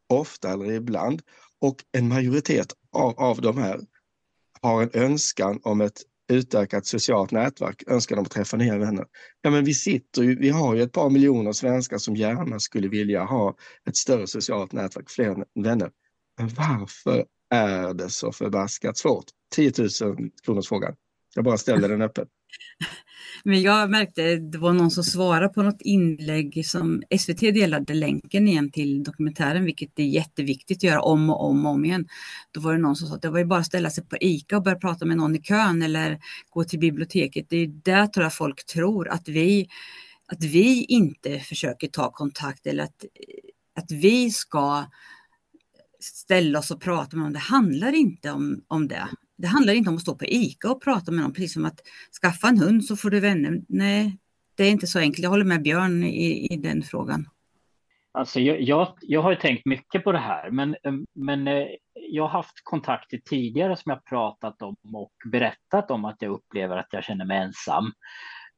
ofta 0.09 0.53
eller 0.53 0.73
ibland. 0.73 1.23
Och 1.61 1.77
en 1.93 2.09
majoritet 2.09 2.73
av, 2.93 3.21
av 3.21 3.41
de 3.41 3.59
här 3.59 3.81
har 4.61 4.83
en 4.83 4.91
önskan 4.93 5.61
om 5.63 5.81
ett 5.81 6.03
utökat 6.29 6.87
socialt 6.87 7.31
nätverk, 7.31 7.83
önskan 7.87 8.19
om 8.19 8.25
att 8.25 8.31
träffa 8.31 8.57
nya 8.57 8.79
vänner. 8.79 9.07
Ja, 9.43 9.51
men 9.51 9.65
vi, 9.65 9.75
sitter 9.75 10.23
ju, 10.23 10.39
vi 10.39 10.51
har 10.51 10.75
ju 10.75 10.83
ett 10.83 10.93
par 10.93 11.11
miljoner 11.11 11.53
svenskar 11.53 11.99
som 11.99 12.17
gärna 12.17 12.61
skulle 12.61 12.89
vilja 12.89 13.25
ha 13.25 13.57
ett 13.89 13.97
större 13.97 14.27
socialt 14.27 14.73
nätverk, 14.73 15.11
fler 15.11 15.45
vänner. 15.63 15.91
Men 16.39 16.49
varför 16.49 17.27
är 17.51 17.95
det 17.95 18.11
så 18.11 18.33
förbaskat 18.33 18.99
svårt? 18.99 19.25
10 19.55 19.73
000 19.79 20.31
kronors 20.45 20.69
frågan. 20.69 20.95
Jag 21.35 21.45
bara 21.45 21.59
ställer 21.59 21.89
den 21.89 22.03
öppet. 22.03 22.29
Men 23.45 23.63
jag 23.63 23.91
märkte, 23.91 24.37
det 24.37 24.59
var 24.59 24.73
någon 24.73 24.91
som 24.91 25.05
svarade 25.05 25.49
på 25.49 25.63
något 25.63 25.83
inlägg 25.83 26.67
som 26.67 27.03
SVT 27.19 27.41
delade 27.41 27.95
länken 27.95 28.49
igen 28.49 28.71
till 28.71 29.05
dokumentären, 29.05 29.65
vilket 29.65 29.99
är 29.99 30.05
jätteviktigt 30.05 30.79
att 30.79 30.83
göra 30.83 31.01
om 31.01 31.31
och 31.31 31.45
om 31.45 31.67
och 31.67 31.73
om 31.73 31.85
igen. 31.85 32.09
Då 32.53 32.61
var 32.61 32.73
det 32.73 32.79
någon 32.79 32.97
som 32.97 33.09
sa 33.09 33.15
att 33.15 33.23
det 33.23 33.31
var 33.31 33.39
ju 33.39 33.45
bara 33.45 33.61
att 33.61 33.67
ställa 33.67 33.91
sig 33.91 34.05
på 34.05 34.17
ICA 34.21 34.57
och 34.57 34.63
börja 34.63 34.79
prata 34.79 35.05
med 35.05 35.17
någon 35.17 35.37
i 35.37 35.43
kön 35.43 35.83
eller 35.83 36.19
gå 36.51 36.65
till 36.65 36.79
biblioteket. 36.79 37.47
Det 37.49 37.57
är 37.57 37.67
där 37.67 38.07
tror 38.07 38.25
jag 38.25 38.35
folk 38.35 38.67
tror 38.67 39.09
att 39.09 39.29
vi, 39.29 39.69
att 40.33 40.45
vi 40.45 40.85
inte 40.85 41.41
försöker 41.41 41.89
ta 41.89 42.13
kontakt 42.13 42.67
eller 42.67 42.85
att, 42.85 43.05
att 43.81 43.91
vi 43.91 44.31
ska 44.31 44.87
ställa 46.01 46.59
oss 46.59 46.71
och 46.71 46.81
prata 46.81 47.17
med 47.17 47.27
dem. 47.27 47.33
Det 47.33 47.39
handlar 47.39 47.93
inte 47.93 48.31
om, 48.31 48.65
om 48.69 48.89
det. 48.89 49.09
Det 49.39 49.47
handlar 49.47 49.73
inte 49.75 49.91
om 49.91 49.97
att 49.97 50.03
stå 50.03 50.15
på 50.15 50.25
ICA 50.25 50.71
och 50.71 50.83
prata 50.83 51.13
med 51.13 51.23
någon, 51.23 51.33
precis 51.33 51.53
som 51.53 51.65
att 51.65 51.81
skaffa 52.23 52.49
en 52.49 52.59
hund 52.59 52.85
så 52.85 52.97
får 52.97 53.11
du 53.11 53.21
vänner. 53.21 53.63
Nej, 53.69 54.19
det 54.57 54.65
är 54.65 54.71
inte 54.71 54.87
så 54.87 54.99
enkelt. 54.99 55.23
Jag 55.23 55.31
håller 55.31 55.45
med 55.45 55.63
Björn 55.63 56.05
i, 56.05 56.53
i 56.53 56.57
den 56.57 56.83
frågan. 56.83 57.29
Alltså 58.13 58.41
jag, 58.41 58.61
jag, 58.61 58.89
jag 59.01 59.23
har 59.23 59.35
tänkt 59.35 59.67
mycket 59.67 60.05
på 60.05 60.13
det 60.13 60.19
här, 60.19 60.51
men, 60.51 60.77
men 61.15 61.49
eh, 61.49 61.67
jag 62.11 62.23
har 62.23 62.29
haft 62.29 62.65
kontakter 62.65 63.19
tidigare 63.25 63.77
som 63.77 63.91
jag 63.91 64.05
pratat 64.05 64.63
om 64.63 64.77
och 64.95 65.13
berättat 65.33 65.91
om 65.91 66.05
att 66.05 66.17
jag 66.23 66.33
upplever 66.33 66.77
att 66.77 66.89
jag 66.91 67.05
känner 67.05 67.25
mig 67.25 67.39
ensam. 67.39 67.93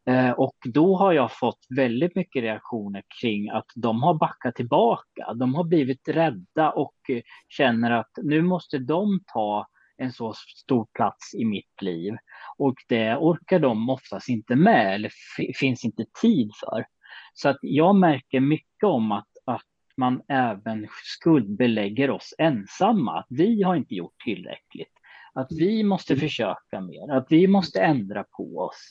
Eh, 0.06 0.30
och 0.30 0.56
då 0.64 0.96
har 0.96 1.12
jag 1.12 1.32
fått 1.32 1.66
väldigt 1.76 2.14
mycket 2.14 2.42
reaktioner 2.42 3.02
kring 3.20 3.48
att 3.50 3.66
de 3.74 4.02
har 4.02 4.14
backat 4.14 4.54
tillbaka. 4.54 5.34
De 5.34 5.54
har 5.54 5.64
blivit 5.64 6.08
rädda 6.08 6.70
och 6.70 6.94
eh, 7.08 7.22
känner 7.48 7.90
att 7.90 8.10
nu 8.22 8.42
måste 8.42 8.78
de 8.78 9.20
ta 9.32 9.66
en 10.00 10.12
så 10.12 10.34
stor 10.34 10.86
plats 10.94 11.34
i 11.34 11.44
mitt 11.44 11.82
liv. 11.82 12.16
Och 12.56 12.74
det 12.88 13.16
orkar 13.16 13.58
de 13.58 13.90
oftast 13.90 14.28
inte 14.28 14.56
med 14.56 14.94
eller 14.94 15.12
finns 15.54 15.84
inte 15.84 16.04
tid 16.22 16.50
för. 16.60 16.86
Så 17.34 17.48
att 17.48 17.58
jag 17.62 17.96
märker 17.96 18.40
mycket 18.40 18.84
om 18.84 19.12
att, 19.12 19.28
att 19.44 19.66
man 19.96 20.22
även 20.28 20.86
skuldbelägger 21.04 22.10
oss 22.10 22.34
ensamma. 22.38 23.18
Att 23.18 23.26
vi 23.28 23.62
har 23.62 23.76
inte 23.76 23.94
gjort 23.94 24.20
tillräckligt. 24.24 24.92
Att 25.34 25.48
vi 25.50 25.82
måste 25.82 26.16
försöka 26.16 26.80
mer, 26.80 27.12
att 27.12 27.26
vi 27.30 27.46
måste 27.46 27.82
ändra 27.82 28.24
på 28.24 28.58
oss. 28.58 28.90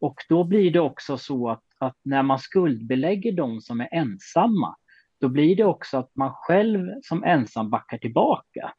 Och 0.00 0.14
då 0.28 0.44
blir 0.44 0.70
det 0.70 0.80
också 0.80 1.18
så 1.18 1.50
att, 1.50 1.64
att 1.78 1.96
när 2.02 2.22
man 2.22 2.38
skuldbelägger 2.38 3.32
de 3.32 3.60
som 3.60 3.80
är 3.80 3.88
ensamma, 3.92 4.76
då 5.20 5.28
blir 5.28 5.56
det 5.56 5.64
också 5.64 5.98
att 5.98 6.16
man 6.16 6.32
själv 6.34 6.88
som 7.02 7.24
ensam 7.24 7.70
backar 7.70 7.98
tillbaka. 7.98 8.72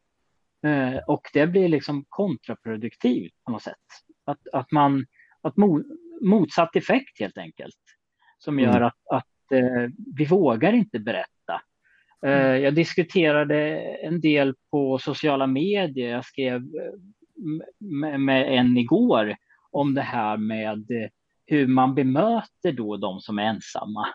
Eh, 0.66 0.98
och 1.08 1.22
det 1.34 1.48
blir 1.48 1.70
liksom 1.70 2.06
kontraproduktivt 2.10 3.34
på 3.46 3.52
något 3.52 3.64
sätt. 3.64 3.76
Att, 4.26 4.48
att 4.54 4.72
man, 4.72 5.06
att 5.42 5.58
mo, 5.58 5.84
motsatt 6.22 6.76
effekt 6.76 7.20
helt 7.20 7.38
enkelt. 7.38 7.80
Som 8.38 8.60
gör 8.60 8.76
mm. 8.76 8.84
att, 8.84 9.08
att 9.10 9.52
eh, 9.52 9.90
vi 10.16 10.26
vågar 10.26 10.74
inte 10.74 11.00
berätta. 11.00 11.62
Eh, 12.26 12.46
mm. 12.46 12.62
jag 12.62 12.76
diskuterade 12.76 13.80
en 13.80 14.22
del 14.22 14.56
på 14.72 14.98
sociala 14.98 15.48
medier. 15.48 16.12
Jag 16.12 16.26
skrev 16.26 16.56
eh, 16.56 16.94
med, 17.80 18.20
med 18.20 18.58
en 18.60 18.78
igår 18.78 19.36
om 19.72 19.94
det 19.94 20.02
här 20.02 20.38
med 20.38 20.86
hur 21.46 21.68
man 21.68 21.96
bemöter 21.96 22.72
då 22.72 22.98
de 22.98 23.20
som 23.20 23.40
är 23.40 23.44
ensamma. 23.44 24.08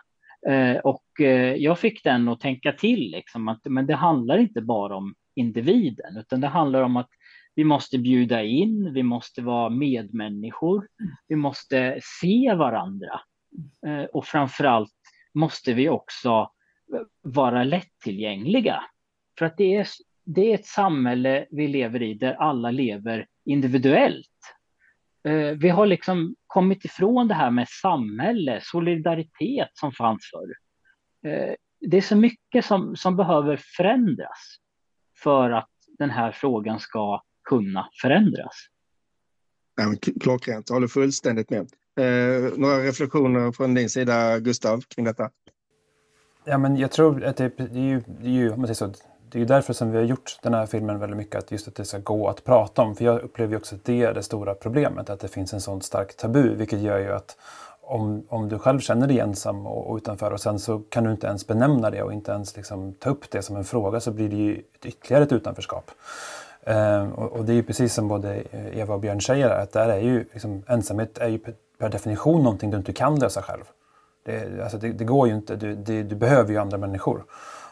Eh, 0.47 0.77
och 0.77 1.21
eh, 1.21 1.55
jag 1.55 1.79
fick 1.79 2.03
den 2.03 2.27
att 2.27 2.39
tänka 2.39 2.71
till, 2.71 3.11
liksom, 3.11 3.47
att 3.47 3.61
men 3.63 3.87
det 3.87 3.95
handlar 3.95 4.37
inte 4.37 4.61
bara 4.61 4.95
om 4.95 5.13
individen, 5.35 6.17
utan 6.17 6.41
det 6.41 6.47
handlar 6.47 6.81
om 6.81 6.97
att 6.97 7.09
vi 7.55 7.63
måste 7.63 7.97
bjuda 7.97 8.43
in, 8.43 8.93
vi 8.93 9.03
måste 9.03 9.41
vara 9.41 9.69
medmänniskor, 9.69 10.87
vi 11.27 11.35
måste 11.35 11.99
se 12.21 12.53
varandra. 12.53 13.21
Eh, 13.87 14.03
och 14.03 14.25
framförallt 14.25 14.93
måste 15.33 15.73
vi 15.73 15.89
också 15.89 16.51
vara 17.21 17.63
lättillgängliga. 17.63 18.83
För 19.39 19.45
att 19.45 19.57
det 19.57 19.75
är, 19.75 19.87
det 20.25 20.51
är 20.51 20.55
ett 20.55 20.65
samhälle 20.65 21.45
vi 21.51 21.67
lever 21.67 22.01
i 22.01 22.13
där 22.13 22.33
alla 22.33 22.71
lever 22.71 23.27
individuellt. 23.45 24.27
Eh, 25.23 25.51
vi 25.51 25.69
har 25.69 25.85
liksom 25.85 26.35
kommit 26.47 26.85
ifrån 26.85 27.27
det 27.27 27.33
här 27.33 27.51
med 27.51 27.67
samhälle, 27.69 28.59
solidaritet 28.63 29.69
som 29.73 29.91
fanns 29.91 30.29
förr. 30.33 30.53
Eh, 31.31 31.55
det 31.79 31.97
är 31.97 32.01
så 32.01 32.15
mycket 32.15 32.65
som, 32.65 32.95
som 32.95 33.15
behöver 33.15 33.59
förändras 33.77 34.57
för 35.23 35.49
att 35.49 35.69
den 35.99 36.09
här 36.09 36.31
frågan 36.31 36.79
ska 36.79 37.21
kunna 37.49 37.89
förändras. 38.01 38.53
Klockrent, 40.21 40.69
jag 40.69 40.75
håller 40.75 40.87
fullständigt 40.87 41.49
med. 41.49 41.71
Eh, 41.95 42.57
några 42.57 42.77
reflektioner 42.79 43.51
från 43.51 43.73
din 43.73 43.89
sida, 43.89 44.39
Gustav, 44.39 44.81
kring 44.81 45.05
detta? 45.05 45.29
Ja, 46.45 46.57
men 46.57 46.77
jag 46.77 46.91
tror 46.91 47.23
att 47.23 47.37
det, 47.37 47.49
det 47.57 47.79
är 47.79 47.83
ju, 47.83 48.03
det 48.21 48.27
är 48.27 48.31
ju 48.31 48.51
om 48.51 48.59
man 48.61 48.67
säger 48.75 48.93
så, 48.93 48.93
det 49.29 49.37
är 49.37 49.39
ju 49.39 49.45
därför 49.45 49.73
som 49.73 49.91
vi 49.91 49.97
har 49.97 50.03
gjort 50.03 50.37
den 50.43 50.53
här 50.53 50.65
filmen 50.65 50.99
väldigt 50.99 51.17
mycket, 51.17 51.35
att 51.35 51.51
just 51.51 51.67
att 51.67 51.75
det 51.75 51.85
ska 51.85 51.97
gå 51.97 52.27
att 52.27 52.43
prata 52.43 52.81
om. 52.81 52.95
För 52.95 53.05
jag 53.05 53.21
upplever 53.21 53.51
ju 53.51 53.57
också 53.57 53.75
att 53.75 53.83
det 53.83 54.03
är 54.03 54.13
det 54.13 54.23
stora 54.23 54.53
problemet, 54.53 55.09
att 55.09 55.19
det 55.19 55.27
finns 55.27 55.53
en 55.53 55.61
sån 55.61 55.81
stark 55.81 56.17
tabu, 56.17 56.55
vilket 56.55 56.79
gör 56.79 56.99
ju 56.99 57.11
att 57.11 57.37
om, 57.91 58.23
om 58.29 58.49
du 58.49 58.59
själv 58.59 58.79
känner 58.79 59.07
dig 59.07 59.19
ensam 59.19 59.67
och, 59.67 59.89
och, 59.89 59.97
utanför 59.97 60.31
och 60.31 60.41
sen 60.41 60.59
så 60.59 60.79
kan 60.89 61.03
du 61.03 61.11
inte 61.11 61.27
ens 61.27 61.47
benämna 61.47 61.89
det 61.89 62.03
och 62.03 62.13
inte 62.13 62.31
ens 62.31 62.55
liksom 62.55 62.93
ta 62.93 63.09
upp 63.09 63.31
det 63.31 63.41
som 63.41 63.55
en 63.55 63.63
fråga 63.63 63.99
så 63.99 64.11
blir 64.11 64.29
det 64.29 64.35
ju 64.35 64.61
ett, 64.75 64.85
ytterligare 64.85 65.23
ett 65.23 65.31
utanförskap. 65.31 65.91
Eh, 66.63 67.09
och, 67.11 67.31
och, 67.31 67.45
det 67.45 67.51
är 67.51 67.55
ju 67.55 67.63
precis 67.63 67.93
som 67.93 68.07
både 68.07 68.43
Eva 68.73 68.93
och 68.93 68.99
Björn 68.99 69.21
säger, 69.21 69.49
att 69.49 69.71
där 69.71 69.89
är 69.89 69.99
ju, 69.99 70.25
liksom, 70.33 70.63
ensamhet 70.67 71.17
är 71.17 71.27
ju 71.27 71.39
per 71.77 71.89
definition 71.89 72.43
någonting 72.43 72.71
du 72.71 72.77
inte 72.77 72.93
kan 72.93 73.19
lösa 73.19 73.41
själv. 73.41 73.63
Det, 74.23 74.63
alltså 74.63 74.77
det, 74.77 74.91
det 74.91 75.03
går 75.03 75.27
ju 75.27 75.35
inte, 75.35 75.55
du, 75.55 75.75
det, 75.75 76.03
du 76.03 76.15
behöver 76.15 76.51
ju 76.51 76.57
andra 76.57 76.77
människor. 76.77 77.23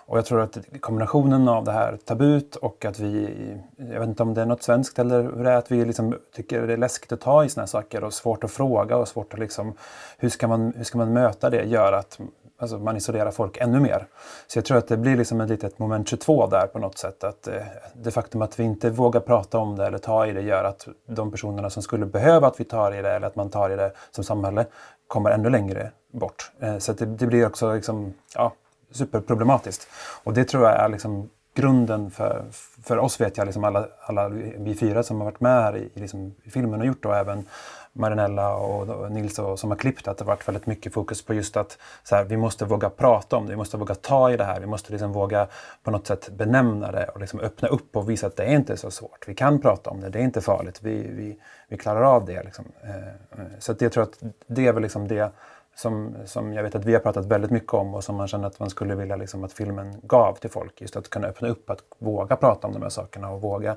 Och 0.10 0.18
jag 0.18 0.26
tror 0.26 0.42
att 0.42 0.58
kombinationen 0.80 1.48
av 1.48 1.64
det 1.64 1.72
här 1.72 1.98
tabut 2.06 2.56
och 2.56 2.86
att 2.86 3.00
vi, 3.00 3.30
jag 3.78 4.00
vet 4.00 4.10
inte 4.10 4.24
om 4.24 4.34
det 4.34 4.42
är 4.42 4.46
något 4.46 4.64
svenskt 4.64 5.00
eller 5.00 5.24
hur 5.24 5.44
det 5.44 5.52
är, 5.52 5.56
att 5.56 5.72
vi 5.72 5.86
liksom 5.86 6.16
tycker 6.36 6.68
det 6.68 6.74
är 6.74 6.78
läskigt 6.78 7.12
att 7.12 7.22
ta 7.22 7.46
i 7.46 7.50
sådana 7.50 7.64
här 7.64 7.68
saker 7.68 8.04
och 8.04 8.14
svårt 8.14 8.44
att 8.44 8.52
fråga 8.52 8.98
och 8.98 9.08
svårt 9.08 9.34
att 9.34 9.40
liksom, 9.40 9.74
hur 10.18 10.30
ska 10.30 10.48
man, 10.48 10.74
hur 10.78 10.84
ska 10.84 10.98
man 10.98 11.14
möta 11.14 11.50
det, 11.50 11.64
gör 11.64 11.94
att 11.94 12.20
alltså 12.58 12.78
man 12.78 12.98
isolerar 12.98 13.32
folk 13.32 13.58
ännu 13.58 13.80
mer. 13.80 14.08
Så 14.48 14.58
jag 14.58 14.66
tror 14.66 14.78
att 14.78 14.88
det 14.88 14.98
blir 14.98 15.18
liksom 15.18 15.42
ett 15.42 15.50
litet 15.50 15.80
moment 15.80 16.08
22 16.08 16.48
där 16.48 16.68
på 16.68 16.80
något 16.80 16.98
sätt. 16.98 17.24
Att 17.24 17.48
eh, 17.48 17.62
det 17.94 18.12
faktum 18.12 18.42
att 18.42 18.60
vi 18.60 18.64
inte 18.64 18.90
vågar 18.90 19.20
prata 19.20 19.58
om 19.58 19.76
det 19.76 19.88
eller 19.88 19.98
ta 19.98 20.28
i 20.28 20.34
det 20.34 20.42
gör 20.42 20.64
att 20.64 20.88
de 21.08 21.32
personerna 21.32 21.70
som 21.70 21.84
skulle 21.84 22.06
behöva 22.06 22.48
att 22.48 22.60
vi 22.60 22.64
tar 22.64 22.92
i 22.92 23.02
det 23.02 23.12
eller 23.12 23.28
att 23.28 23.36
man 23.36 23.50
tar 23.50 23.70
i 23.70 23.76
det 23.76 23.92
som 24.12 24.24
samhälle 24.24 24.66
kommer 25.08 25.32
ännu 25.32 25.50
längre 25.50 25.92
bort. 26.12 26.52
Eh, 26.60 26.78
så 26.78 26.94
det, 26.94 27.06
det, 27.06 27.28
blir 27.28 27.46
också 27.46 27.74
liksom, 27.74 28.14
ja, 28.36 28.52
superproblematiskt. 28.92 29.88
Och 30.24 30.34
det 30.34 30.44
tror 30.44 30.64
jag 30.64 30.80
är 30.80 30.90
liksom 30.90 31.30
grunden 31.56 32.12
för, 32.12 32.46
för 32.84 32.98
oss 32.98 33.22
vet 33.22 33.38
jag, 33.38 33.46
liksom 33.46 33.64
alla, 33.64 33.88
alla 34.02 34.30
vi 34.58 34.76
fyra 34.76 35.04
som 35.04 35.18
har 35.18 35.26
varit 35.26 35.40
med 35.40 35.64
här 35.64 35.78
i, 35.78 35.90
liksom, 35.94 36.36
i 36.44 36.50
filmen 36.50 36.80
och 36.80 36.86
gjort 36.86 37.06
och 37.06 37.16
även 37.16 37.46
Marinella 37.94 38.56
och 38.56 39.12
Nils 39.12 39.40
och, 39.40 39.60
som 39.60 39.70
har 39.70 39.78
klippt 39.78 40.08
att 40.08 40.18
det 40.18 40.26
varit 40.26 40.48
väldigt 40.48 40.66
mycket 40.66 40.94
fokus 40.94 41.26
på 41.26 41.34
just 41.34 41.58
att 41.58 41.78
så 42.04 42.16
här, 42.16 42.24
vi 42.24 42.38
måste 42.38 42.66
våga 42.66 42.90
prata 42.90 43.36
om 43.36 43.46
det, 43.46 43.52
vi 43.52 43.58
måste 43.58 43.78
våga 43.78 43.96
ta 43.96 44.32
i 44.32 44.38
det 44.38 44.44
här, 44.44 44.60
vi 44.60 44.66
måste 44.66 44.92
liksom 44.92 45.12
våga 45.12 45.48
på 45.84 45.92
något 45.92 46.08
sätt 46.08 46.30
benämna 46.30 46.92
det 46.92 47.06
och 47.06 47.20
liksom 47.20 47.40
öppna 47.40 47.68
upp 47.68 47.96
och 47.96 48.10
visa 48.10 48.28
att 48.28 48.36
det 48.36 48.44
är 48.44 48.56
inte 48.56 48.78
så 48.78 48.92
svårt. 48.92 49.28
Vi 49.28 49.36
kan 49.36 49.62
prata 49.62 49.90
om 49.90 50.02
det, 50.02 50.10
det 50.10 50.20
är 50.20 50.24
inte 50.24 50.42
farligt, 50.42 50.80
vi, 50.82 50.94
vi, 50.94 51.40
vi 51.68 51.78
klarar 51.78 52.02
av 52.02 52.26
det. 52.26 52.44
Liksom. 52.44 52.66
Eh, 52.84 53.08
eh, 53.40 53.46
så 53.60 53.72
att 53.72 53.82
jag 53.82 53.92
tror 53.92 54.04
att 54.04 54.24
det 54.48 54.68
är 54.68 54.74
väl 54.74 54.84
liksom 54.84 55.08
det 55.08 55.32
som, 55.80 56.16
som 56.26 56.54
jag 56.54 56.64
vet 56.64 56.76
att 56.76 56.86
vi 56.86 56.94
har 56.94 57.00
pratat 57.00 57.26
väldigt 57.26 57.52
mycket 57.52 57.74
om 57.74 57.94
och 57.96 58.04
som 58.04 58.16
man 58.16 58.28
känner 58.28 58.48
att 58.48 58.60
man 58.60 58.70
skulle 58.70 58.96
vilja 58.96 59.16
liksom 59.16 59.44
att 59.44 59.54
filmen 59.54 60.02
gav 60.04 60.36
till 60.36 60.50
folk. 60.50 60.82
Just 60.82 60.96
att 60.96 61.10
kunna 61.10 61.28
öppna 61.28 61.48
upp, 61.48 61.70
att 61.70 61.80
våga 62.00 62.36
prata 62.36 62.68
om 62.68 62.74
de 62.74 62.82
här 62.82 62.90
sakerna 62.90 63.30
och 63.30 63.42
våga 63.42 63.76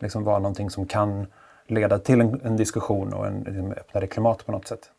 liksom 0.00 0.24
vara 0.24 0.38
någonting 0.38 0.70
som 0.70 0.86
kan 0.86 1.26
leda 1.66 1.98
till 1.98 2.20
en, 2.20 2.40
en 2.40 2.56
diskussion 2.56 3.12
och 3.12 3.26
en, 3.26 3.46
en 3.46 3.72
öppnare 3.72 4.06
klimat 4.06 4.46
på 4.46 4.52
något 4.52 4.68
sätt. 4.68 4.90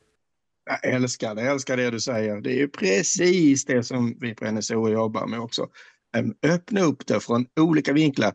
Jag 0.65 0.93
älskar 0.93 1.35
det, 1.35 1.41
jag 1.41 1.53
älskar 1.53 1.77
det 1.77 1.89
du 1.89 1.99
säger. 1.99 2.41
Det 2.41 2.49
är 2.49 2.57
ju 2.57 2.67
precis 2.67 3.65
det 3.65 3.83
som 3.83 4.17
vi 4.19 4.35
på 4.35 4.51
NSO 4.51 4.89
jobbar 4.89 5.27
med 5.27 5.39
också. 5.39 5.67
Öppna 6.43 6.81
upp 6.81 7.07
det 7.07 7.19
från 7.19 7.45
olika 7.59 7.93
vinklar. 7.93 8.33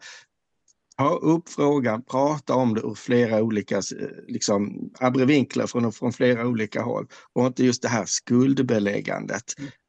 Ta 0.98 1.14
upp 1.14 1.48
frågan, 1.48 2.02
prata 2.02 2.54
om 2.54 2.74
det 2.74 2.80
ur 2.80 2.94
flera 2.94 3.42
olika 3.42 3.82
liksom, 4.28 4.90
abrevinklar 5.00 5.66
från, 5.66 5.92
från 5.92 6.12
flera 6.12 6.46
olika 6.46 6.82
håll. 6.82 7.06
Och 7.32 7.46
inte 7.46 7.64
just 7.64 7.82
det 7.82 7.88
här 7.88 8.04
skuldbeläggandet. 8.06 9.44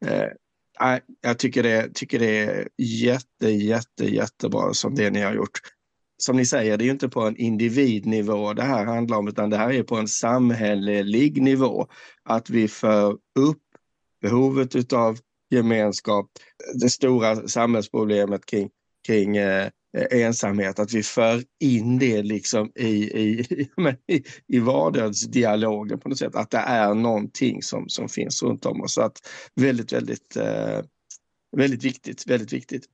Mm. 0.06 0.22
Eh, 0.22 1.00
jag 1.22 1.40
tycker 1.40 1.64
det, 1.64 1.94
tycker 1.94 2.20
det 2.20 2.38
är 2.38 2.68
jätte, 2.78 3.50
jätte, 3.50 4.06
jättebra 4.06 4.74
som 4.74 4.96
det 4.96 5.10
ni 5.10 5.22
har 5.22 5.34
gjort 5.34 5.60
som 6.22 6.36
ni 6.36 6.46
säger, 6.46 6.78
det 6.78 6.86
är 6.86 6.92
inte 6.92 7.10
på 7.10 7.22
en 7.22 7.38
individnivå 7.38 8.54
det 8.54 8.64
här 8.64 8.86
handlar 8.86 9.18
om, 9.18 9.28
utan 9.28 9.50
det 9.50 9.58
här 9.58 9.74
är 9.74 9.84
på 9.84 9.96
en 9.96 10.08
samhällelig 10.08 11.42
nivå. 11.42 11.88
Att 12.24 12.50
vi 12.50 12.68
för 12.68 13.12
upp 13.36 13.62
behovet 14.22 14.76
utav 14.76 15.18
gemenskap, 15.50 16.32
det 16.82 16.90
stora 16.90 17.48
samhällsproblemet 17.48 18.46
kring, 18.46 18.70
kring 19.10 19.38
eh, 19.38 19.70
eh, 19.98 20.22
ensamhet, 20.22 20.80
att 20.80 20.94
vi 20.94 21.04
för 21.04 21.44
in 21.60 22.00
det 22.00 22.24
liksom 22.24 22.72
i, 22.76 22.88
i, 22.88 23.46
i, 24.08 24.24
i 24.48 24.60
vardagsdialogen 24.60 26.00
på 26.00 26.10
något 26.10 26.18
sätt, 26.18 26.36
att 26.36 26.52
det 26.52 26.58
är 26.58 26.94
någonting 26.94 27.64
som, 27.64 27.90
som 27.90 28.10
finns 28.10 28.44
runt 28.44 28.66
om 28.66 28.82
oss. 28.82 28.94
Så 28.94 29.02
att 29.02 29.18
väldigt, 29.56 29.94
väldigt 29.94 30.36
eh, 30.36 30.82
Väldigt 31.58 31.84
viktigt, 31.84 32.28
väldigt 32.28 32.54
viktigt. 32.54 32.86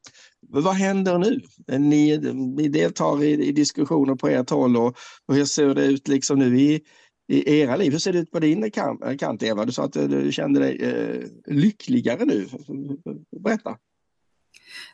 Vad 0.50 0.74
händer 0.74 1.18
nu? 1.18 1.42
Eh, 1.72 1.80
ni, 1.80 2.18
ni 2.34 2.68
deltar 2.68 3.24
i, 3.24 3.48
i 3.48 3.52
diskussioner 3.52 4.16
på 4.16 4.28
ert 4.28 4.50
håll 4.50 4.78
och, 4.78 4.96
och 5.26 5.36
hur 5.36 5.46
ser 5.46 5.76
det 5.76 5.86
ut 5.86 6.08
liksom 6.08 6.40
nu 6.40 6.60
i, 6.60 6.82
i 7.28 7.60
era 7.60 7.76
liv? 7.76 7.92
Hur 7.92 8.00
ser 8.00 8.14
det 8.14 8.20
ut 8.20 8.32
på 8.32 8.40
din 8.40 8.72
kant, 8.72 9.20
kant 9.20 9.44
Eva? 9.44 9.66
Du 9.66 9.72
sa 9.72 9.84
att 9.84 9.94
du 9.94 10.32
kände 10.32 10.60
dig 10.60 10.82
eh, 10.82 11.54
lyckligare 11.56 12.26
nu. 12.26 12.48
Berätta. 13.44 13.78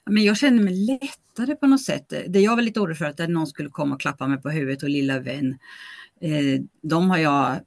Men 0.06 0.24
jag 0.24 0.38
känner 0.38 0.64
mig 0.64 0.86
lättare 0.86 1.56
på 1.56 1.68
något 1.68 1.82
sätt. 1.82 2.14
Det 2.28 2.40
jag 2.40 2.56
var 2.56 2.64
lite 2.64 2.80
orolig 2.80 2.98
för 2.98 3.06
att 3.06 3.30
någon 3.30 3.48
skulle 3.48 3.70
komma 3.70 3.96
och 3.96 4.02
klappa 4.02 4.28
mig 4.28 4.42
på 4.42 4.50
huvudet 4.50 4.84
och 4.84 4.90
lilla 4.90 5.20
vän. 5.20 5.58
Eh, 6.22 6.62
de 6.82 7.10
har 7.10 7.18
jag, 7.18 7.60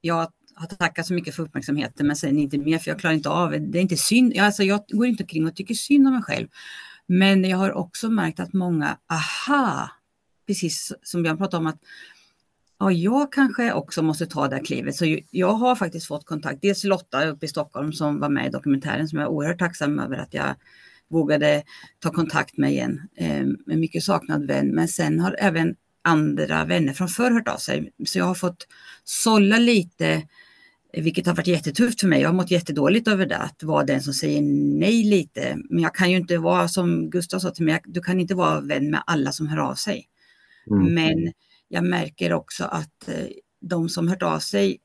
jag 0.00 0.32
har 0.54 0.66
tackat 0.66 1.06
så 1.06 1.14
mycket 1.14 1.34
för 1.34 1.42
uppmärksamheten 1.42 2.06
men 2.06 2.16
sen 2.16 2.38
inte 2.38 2.58
mer 2.58 2.78
för 2.78 2.90
jag 2.90 3.00
klarar 3.00 3.14
inte 3.14 3.28
av 3.28 3.50
det. 3.50 3.58
Det 3.58 3.78
är 3.78 3.82
inte 3.82 3.96
synd. 3.96 4.38
Alltså 4.38 4.62
jag 4.62 4.84
går 4.88 5.06
inte 5.06 5.22
omkring 5.22 5.46
och 5.46 5.56
tycker 5.56 5.74
synd 5.74 6.06
om 6.06 6.14
mig 6.14 6.22
själv. 6.22 6.48
Men 7.06 7.44
jag 7.44 7.58
har 7.58 7.72
också 7.72 8.10
märkt 8.10 8.40
att 8.40 8.52
många, 8.52 8.98
aha, 9.06 9.90
precis 10.46 10.92
som 11.02 11.22
Björn 11.22 11.38
pratade 11.38 11.60
om 11.60 11.66
att 11.66 11.80
ja, 12.78 12.90
jag 12.90 13.32
kanske 13.32 13.72
också 13.72 14.02
måste 14.02 14.26
ta 14.26 14.48
det 14.48 14.56
här 14.56 14.64
klivet. 14.64 14.96
Så 14.96 15.18
jag 15.30 15.52
har 15.52 15.76
faktiskt 15.76 16.06
fått 16.06 16.26
kontakt, 16.26 16.62
dels 16.62 16.84
Lotta 16.84 17.26
uppe 17.26 17.46
i 17.46 17.48
Stockholm 17.48 17.92
som 17.92 18.20
var 18.20 18.28
med 18.28 18.46
i 18.46 18.50
dokumentären 18.50 19.08
som 19.08 19.18
jag 19.18 19.26
är 19.26 19.30
oerhört 19.30 19.58
tacksam 19.58 19.98
över 19.98 20.16
att 20.16 20.34
jag 20.34 20.54
vågade 21.12 21.62
ta 21.98 22.10
kontakt 22.10 22.56
med 22.58 22.70
igen. 22.70 23.00
Eh, 23.16 23.40
en 23.40 23.80
mycket 23.80 24.04
saknad 24.04 24.46
vän. 24.46 24.68
Men 24.68 24.88
sen 24.88 25.20
har 25.20 25.36
även 25.38 25.76
andra 26.02 26.64
vänner 26.64 26.92
från 26.92 27.08
förr 27.08 27.30
hört 27.30 27.48
av 27.48 27.56
sig. 27.56 27.92
Så 28.06 28.18
jag 28.18 28.24
har 28.24 28.34
fått 28.34 28.66
sålla 29.04 29.58
lite 29.58 30.22
vilket 30.92 31.26
har 31.26 31.34
varit 31.34 31.46
jättetufft 31.46 32.00
för 32.00 32.08
mig. 32.08 32.20
Jag 32.20 32.28
har 32.28 32.34
mått 32.34 32.50
jättedåligt 32.50 33.08
över 33.08 33.26
det, 33.26 33.36
att 33.36 33.62
vara 33.62 33.84
den 33.84 34.02
som 34.02 34.14
säger 34.14 34.42
nej 34.78 35.04
lite. 35.04 35.58
Men 35.70 35.82
jag 35.82 35.94
kan 35.94 36.10
ju 36.10 36.16
inte 36.16 36.38
vara, 36.38 36.68
som 36.68 37.10
Gustav 37.10 37.38
sa 37.38 37.50
till 37.50 37.64
mig, 37.64 37.80
du 37.84 38.00
kan 38.00 38.20
inte 38.20 38.34
vara 38.34 38.60
vän 38.60 38.90
med 38.90 39.02
alla 39.06 39.32
som 39.32 39.46
hör 39.46 39.58
av 39.58 39.74
sig. 39.74 40.08
Mm. 40.70 40.94
Men 40.94 41.32
jag 41.68 41.84
märker 41.84 42.32
också 42.32 42.64
att 42.64 43.08
eh, 43.08 43.26
de 43.60 43.88
som 43.88 44.08
hört 44.08 44.22
av 44.22 44.38
sig, 44.38 44.78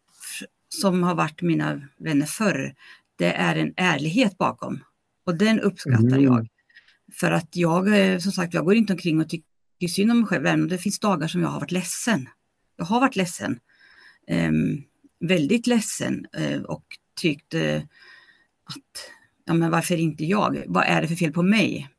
som 0.70 1.04
har 1.04 1.16
varit 1.16 1.42
mina 1.42 1.82
vänner 1.98 2.26
förr, 2.26 2.76
det 3.16 3.34
är 3.34 3.56
en 3.56 3.74
ärlighet 3.78 4.38
bakom. 4.38 4.80
Och 5.28 5.38
den 5.38 5.60
uppskattar 5.60 6.18
mm. 6.18 6.24
jag. 6.24 6.48
För 7.14 7.32
att 7.32 7.56
jag, 7.56 8.00
eh, 8.00 8.20
som 8.20 8.32
sagt, 8.32 8.54
jag 8.54 8.66
går 8.66 8.76
inte 8.76 8.94
omkring 8.94 9.22
och 9.22 9.30
tycker 9.30 9.88
synd 9.90 10.12
om 10.12 10.20
mig 10.20 10.28
själv, 10.28 10.46
även 10.46 10.62
om 10.62 10.68
det 10.68 10.78
finns 10.78 11.00
dagar 11.00 11.28
som 11.28 11.42
jag 11.42 11.48
har 11.48 11.60
varit 11.60 11.72
ledsen. 11.72 12.30
Jag 12.76 12.86
har 12.86 13.00
varit 13.00 13.16
ledsen. 13.16 13.60
Um, 14.32 14.84
väldigt 15.20 15.68
ledsen 15.68 16.26
eh, 16.34 16.62
och 16.62 16.84
tyckte 17.22 17.88
att 18.64 19.12
ja, 19.46 19.54
men 19.54 19.72
varför 19.72 19.96
inte 19.96 20.26
jag? 20.26 20.64
Vad 20.68 20.84
är 20.84 21.02
det 21.02 21.08
för 21.08 21.16
fel 21.16 21.34
på 21.34 21.44
mig? 21.44 21.90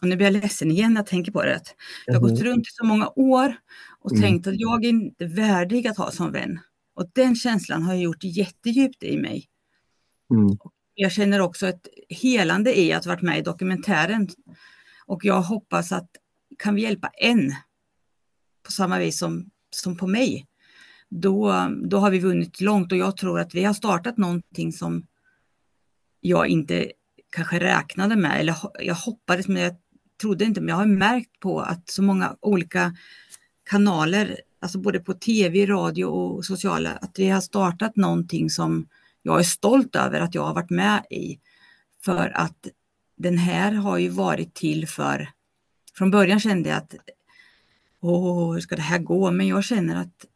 Och 0.00 0.08
nu 0.08 0.16
blir 0.16 0.26
jag 0.26 0.32
ledsen 0.32 0.70
igen 0.70 0.92
när 0.92 1.00
jag 1.00 1.06
tänker 1.06 1.32
på 1.32 1.42
det. 1.42 1.62
Jag 2.06 2.14
har 2.14 2.20
gått 2.20 2.38
mhm. 2.38 2.44
runt 2.44 2.66
i 2.66 2.70
så 2.70 2.86
många 2.86 3.08
år 3.16 3.56
och 4.00 4.12
mm. 4.12 4.22
tänkt 4.22 4.46
att 4.46 4.60
jag 4.60 4.84
är 4.84 4.88
inte 4.88 5.26
värdig 5.26 5.86
att 5.86 5.98
ha 5.98 6.10
som 6.10 6.32
vän. 6.32 6.60
Och 6.94 7.10
den 7.12 7.34
känslan 7.34 7.82
har 7.82 7.94
gjort 7.94 8.24
jättedjupt 8.24 9.02
i 9.02 9.16
mig. 9.16 9.48
Mm. 10.34 10.58
Jag 10.94 11.12
känner 11.12 11.40
också 11.40 11.66
ett 11.66 11.88
helande 12.08 12.80
i 12.80 12.92
att 12.92 13.04
ha 13.04 13.12
varit 13.12 13.22
med 13.22 13.38
i 13.38 13.42
dokumentären. 13.42 14.28
Och 15.06 15.24
jag 15.24 15.42
hoppas 15.42 15.92
att 15.92 16.10
kan 16.58 16.74
vi 16.74 16.82
hjälpa 16.82 17.08
en 17.08 17.54
på 18.62 18.72
samma 18.72 18.98
vis 18.98 19.18
som, 19.18 19.50
som 19.70 19.96
på 19.96 20.06
mig 20.06 20.46
då, 21.08 21.68
då 21.84 21.98
har 21.98 22.10
vi 22.10 22.18
vunnit 22.18 22.60
långt 22.60 22.92
och 22.92 22.98
jag 22.98 23.16
tror 23.16 23.40
att 23.40 23.54
vi 23.54 23.64
har 23.64 23.74
startat 23.74 24.16
någonting 24.16 24.72
som 24.72 25.06
jag 26.20 26.46
inte 26.46 26.92
kanske 27.30 27.60
räknade 27.60 28.16
med 28.16 28.40
eller 28.40 28.56
jag 28.80 28.94
hoppades 28.94 29.48
men 29.48 29.62
jag 29.62 29.76
trodde 30.20 30.44
inte 30.44 30.60
men 30.60 30.68
jag 30.68 30.76
har 30.76 30.86
märkt 30.86 31.40
på 31.40 31.60
att 31.60 31.90
så 31.90 32.02
många 32.02 32.36
olika 32.40 32.96
kanaler, 33.70 34.40
alltså 34.60 34.78
både 34.78 35.00
på 35.00 35.14
tv, 35.14 35.66
radio 35.66 36.04
och 36.04 36.44
sociala, 36.44 36.90
att 36.90 37.18
vi 37.18 37.28
har 37.28 37.40
startat 37.40 37.96
någonting 37.96 38.50
som 38.50 38.86
jag 39.22 39.38
är 39.38 39.44
stolt 39.44 39.96
över 39.96 40.20
att 40.20 40.34
jag 40.34 40.42
har 40.42 40.54
varit 40.54 40.70
med 40.70 41.06
i. 41.10 41.38
För 42.04 42.32
att 42.34 42.68
den 43.16 43.38
här 43.38 43.72
har 43.72 43.98
ju 43.98 44.08
varit 44.08 44.54
till 44.54 44.88
för, 44.88 45.28
från 45.94 46.10
början 46.10 46.40
kände 46.40 46.68
jag 46.68 46.78
att 46.78 46.94
åh, 48.00 48.52
hur 48.52 48.60
ska 48.60 48.76
det 48.76 48.82
här 48.82 48.98
gå? 48.98 49.30
Men 49.30 49.48
jag 49.48 49.64
känner 49.64 49.96
att 49.96 50.26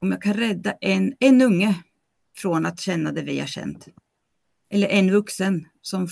om 0.00 0.10
jag 0.10 0.22
kan 0.22 0.34
rädda 0.34 0.72
en, 0.80 1.14
en 1.20 1.42
unge 1.42 1.82
från 2.36 2.66
att 2.66 2.80
känna 2.80 3.12
det 3.12 3.22
vi 3.22 3.40
har 3.40 3.46
känt. 3.46 3.88
Eller 4.70 4.88
en 4.88 5.10
vuxen 5.10 5.68
som, 5.82 6.08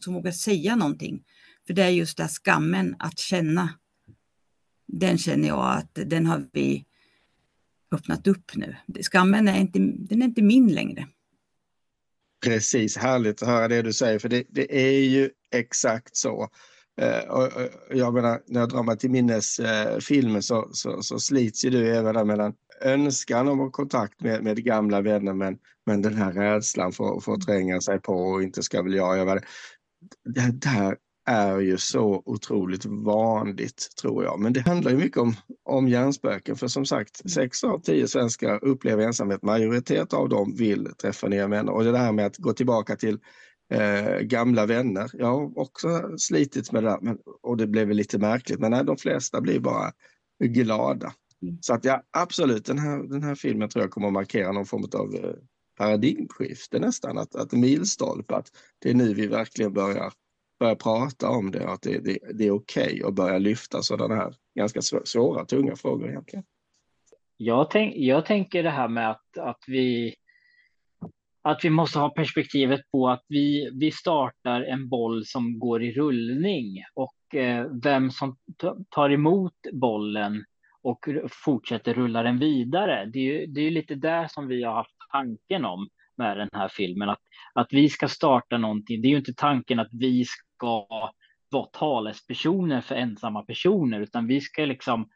som 0.00 0.14
vågar 0.14 0.32
säga 0.32 0.76
någonting. 0.76 1.24
För 1.66 1.74
det 1.74 1.82
är 1.82 1.88
just 1.88 2.16
det 2.16 2.28
skammen 2.28 2.96
att 2.98 3.18
känna. 3.18 3.68
Den 4.86 5.18
känner 5.18 5.48
jag 5.48 5.76
att 5.78 5.94
den 5.94 6.26
har 6.26 6.48
vi 6.52 6.84
öppnat 7.94 8.26
upp 8.26 8.56
nu. 8.56 8.76
Skammen 9.02 9.48
är 9.48 9.60
inte, 9.60 9.78
den 9.78 10.22
är 10.22 10.26
inte 10.26 10.42
min 10.42 10.72
längre. 10.72 11.06
Precis, 12.44 12.96
härligt 12.96 13.42
att 13.42 13.48
höra 13.48 13.68
det 13.68 13.82
du 13.82 13.92
säger, 13.92 14.18
för 14.18 14.28
det, 14.28 14.44
det 14.48 14.78
är 14.78 15.00
ju 15.00 15.30
exakt 15.52 16.16
så. 16.16 16.48
Eh, 17.00 17.30
och, 17.30 17.42
och, 17.42 17.68
jag 17.90 18.14
menar, 18.14 18.40
när 18.46 18.60
jag 18.60 18.68
drar 18.68 18.82
mig 18.82 18.98
till 18.98 19.10
minnes 19.10 19.58
eh, 19.58 19.98
filmen 19.98 20.42
så, 20.42 20.68
så, 20.72 21.02
så 21.02 21.18
slits 21.18 21.64
ju 21.64 21.70
du 21.70 21.96
även 21.96 22.14
där 22.14 22.24
mellan 22.24 22.54
önskan 22.80 23.48
om 23.48 23.70
kontakt 23.72 24.20
med, 24.20 24.42
med 24.42 24.64
gamla 24.64 25.00
vänner 25.00 25.32
men, 25.32 25.58
men 25.86 26.02
den 26.02 26.14
här 26.14 26.32
rädslan 26.32 26.92
för, 26.92 27.20
för 27.20 27.32
att 27.32 27.46
tränga 27.46 27.80
sig 27.80 28.00
på 28.00 28.14
och 28.14 28.42
inte 28.42 28.62
ska 28.62 28.82
väl 28.82 28.94
jag 28.94 29.16
göra 29.16 29.34
det. 29.34 29.42
Det 30.24 30.52
där 30.52 30.96
är 31.28 31.60
ju 31.60 31.78
så 31.78 32.22
otroligt 32.24 32.84
vanligt 32.84 33.88
tror 34.00 34.24
jag. 34.24 34.40
Men 34.40 34.52
det 34.52 34.60
handlar 34.60 34.90
ju 34.90 34.96
mycket 34.96 35.18
om, 35.18 35.34
om 35.64 35.88
hjärnspöken 35.88 36.56
för 36.56 36.68
som 36.68 36.86
sagt, 36.86 37.30
sex 37.30 37.64
av 37.64 37.78
tio 37.78 38.08
svenskar 38.08 38.64
upplever 38.64 39.04
ensamhet. 39.04 39.42
Majoritet 39.42 40.12
av 40.12 40.28
dem 40.28 40.54
vill 40.54 40.88
träffa 41.02 41.28
nya 41.28 41.48
vänner 41.48 41.72
och 41.72 41.84
det 41.84 41.98
här 41.98 42.12
med 42.12 42.26
att 42.26 42.36
gå 42.36 42.52
tillbaka 42.52 42.96
till 42.96 43.18
eh, 43.72 44.18
gamla 44.20 44.66
vänner. 44.66 45.10
Jag 45.12 45.26
har 45.26 45.58
också 45.58 45.88
slitit 46.18 46.72
med 46.72 46.84
det 46.84 46.90
där 46.90 46.98
men, 47.00 47.18
och 47.42 47.56
det 47.56 47.66
blev 47.66 47.90
lite 47.90 48.18
märkligt 48.18 48.60
men 48.60 48.70
nej, 48.70 48.84
de 48.84 48.96
flesta 48.96 49.40
blir 49.40 49.60
bara 49.60 49.92
glada. 50.44 51.12
Mm. 51.42 51.58
Så 51.60 51.74
att 51.74 51.84
ja, 51.84 52.02
absolut, 52.10 52.64
den 52.64 52.78
här, 52.78 53.02
den 53.02 53.22
här 53.22 53.34
filmen 53.34 53.68
tror 53.68 53.84
jag 53.84 53.90
kommer 53.90 54.06
att 54.06 54.12
markera 54.12 54.52
någon 54.52 54.66
form 54.66 54.84
av 54.94 55.14
eh, 55.14 55.34
paradigmskifte 55.78 56.78
nästan, 56.78 57.18
att, 57.18 57.34
att 57.34 57.52
milstolpe, 57.52 58.34
att 58.34 58.48
det 58.78 58.90
är 58.90 58.94
nu 58.94 59.14
vi 59.14 59.26
verkligen 59.26 59.72
börjar, 59.72 60.12
börja 60.58 60.74
prata 60.74 61.28
om 61.28 61.50
det 61.50 61.64
och 61.64 61.72
att 61.72 61.82
det, 61.82 62.04
det, 62.04 62.18
det 62.34 62.46
är 62.46 62.50
okej 62.50 62.86
okay 62.86 63.02
att 63.02 63.14
börja 63.14 63.38
lyfta 63.38 63.82
sådana 63.82 64.14
här 64.14 64.34
ganska 64.54 64.80
svåra, 65.04 65.44
tunga 65.44 65.76
frågor 65.76 66.08
egentligen. 66.08 66.44
Jag, 67.36 67.70
tänk, 67.70 67.96
jag 67.96 68.26
tänker 68.26 68.62
det 68.62 68.70
här 68.70 68.88
med 68.88 69.10
att, 69.10 69.38
att 69.38 69.64
vi 69.66 70.14
att 71.42 71.64
vi 71.64 71.70
måste 71.70 71.98
ha 71.98 72.10
perspektivet 72.10 72.80
på 72.90 73.08
att 73.08 73.24
vi, 73.28 73.70
vi 73.72 73.90
startar 73.90 74.62
en 74.62 74.88
boll 74.88 75.26
som 75.26 75.58
går 75.58 75.82
i 75.82 75.92
rullning 75.92 76.84
och 76.94 77.34
eh, 77.34 77.66
vem 77.82 78.10
som 78.10 78.36
tar 78.88 79.10
emot 79.10 79.54
bollen 79.72 80.44
och 80.82 81.08
fortsätter 81.44 81.94
rulla 81.94 82.22
den 82.22 82.38
vidare. 82.38 83.10
Det 83.12 83.18
är, 83.18 83.22
ju, 83.22 83.46
det 83.46 83.60
är 83.60 83.70
lite 83.70 83.94
där 83.94 84.28
som 84.28 84.48
vi 84.48 84.64
har 84.64 84.74
haft 84.74 84.96
tanken 85.12 85.64
om 85.64 85.88
med 86.16 86.36
den 86.36 86.48
här 86.52 86.68
filmen, 86.68 87.08
att, 87.08 87.20
att 87.54 87.68
vi 87.70 87.88
ska 87.88 88.08
starta 88.08 88.58
någonting. 88.58 89.02
Det 89.02 89.08
är 89.08 89.10
ju 89.10 89.16
inte 89.16 89.34
tanken 89.34 89.78
att 89.78 89.88
vi 89.92 90.24
ska 90.58 90.86
vara 91.50 91.66
talespersoner 91.72 92.80
för 92.80 92.94
ensamma 92.94 93.42
personer, 93.42 94.00
utan 94.00 94.26
vi 94.26 94.40
ska 94.40 94.64
liksom 94.64 95.08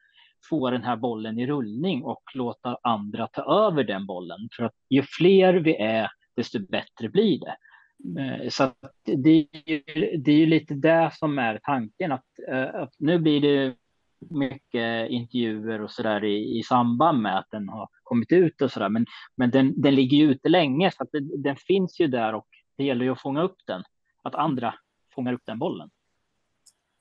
få 0.49 0.71
den 0.71 0.83
här 0.83 0.97
bollen 0.97 1.39
i 1.39 1.47
rullning 1.47 2.03
och 2.03 2.23
låta 2.35 2.79
andra 2.83 3.27
ta 3.27 3.43
över 3.67 3.85
den 3.85 4.07
bollen. 4.07 4.49
För 4.57 4.65
att 4.65 4.73
ju 4.91 5.03
fler 5.03 5.55
vi 5.55 5.77
är, 5.77 6.11
desto 6.37 6.59
bättre 6.59 7.09
blir 7.09 7.41
det. 7.41 7.57
Eh, 8.21 8.49
så 8.49 8.71
det 9.05 9.31
är, 9.53 9.71
ju, 9.71 9.83
det 10.19 10.33
är 10.33 10.37
ju 10.37 10.47
lite 10.47 10.75
det 10.75 11.11
som 11.15 11.39
är 11.39 11.61
tanken, 11.63 12.13
att, 12.13 12.27
eh, 12.49 12.75
att 12.75 12.95
nu 12.99 13.19
blir 13.19 13.41
det 13.41 13.75
mycket 14.31 15.11
intervjuer 15.11 15.83
och 15.83 15.91
så 15.91 16.03
där 16.03 16.25
i, 16.25 16.59
i 16.59 16.63
samband 16.63 17.23
med 17.23 17.39
att 17.39 17.51
den 17.51 17.69
har 17.69 17.89
kommit 18.03 18.33
ut 18.33 18.63
och 18.63 18.73
så 18.73 18.81
där. 18.81 18.89
Men, 18.89 19.07
men 19.37 19.51
den, 19.51 19.81
den 19.81 19.95
ligger 19.95 20.17
ju 20.17 20.31
ute 20.31 20.49
länge 20.49 20.91
så 20.91 21.03
att 21.03 21.09
det, 21.13 21.43
den 21.43 21.57
finns 21.57 22.01
ju 22.01 22.07
där 22.07 22.35
och 22.35 22.47
det 22.77 22.85
gäller 22.85 23.05
ju 23.05 23.13
att 23.13 23.23
fånga 23.23 23.43
upp 23.43 23.57
den. 23.67 23.83
Att 24.23 24.35
andra 24.35 24.75
fångar 25.15 25.33
upp 25.33 25.43
den 25.47 25.59
bollen. 25.59 25.91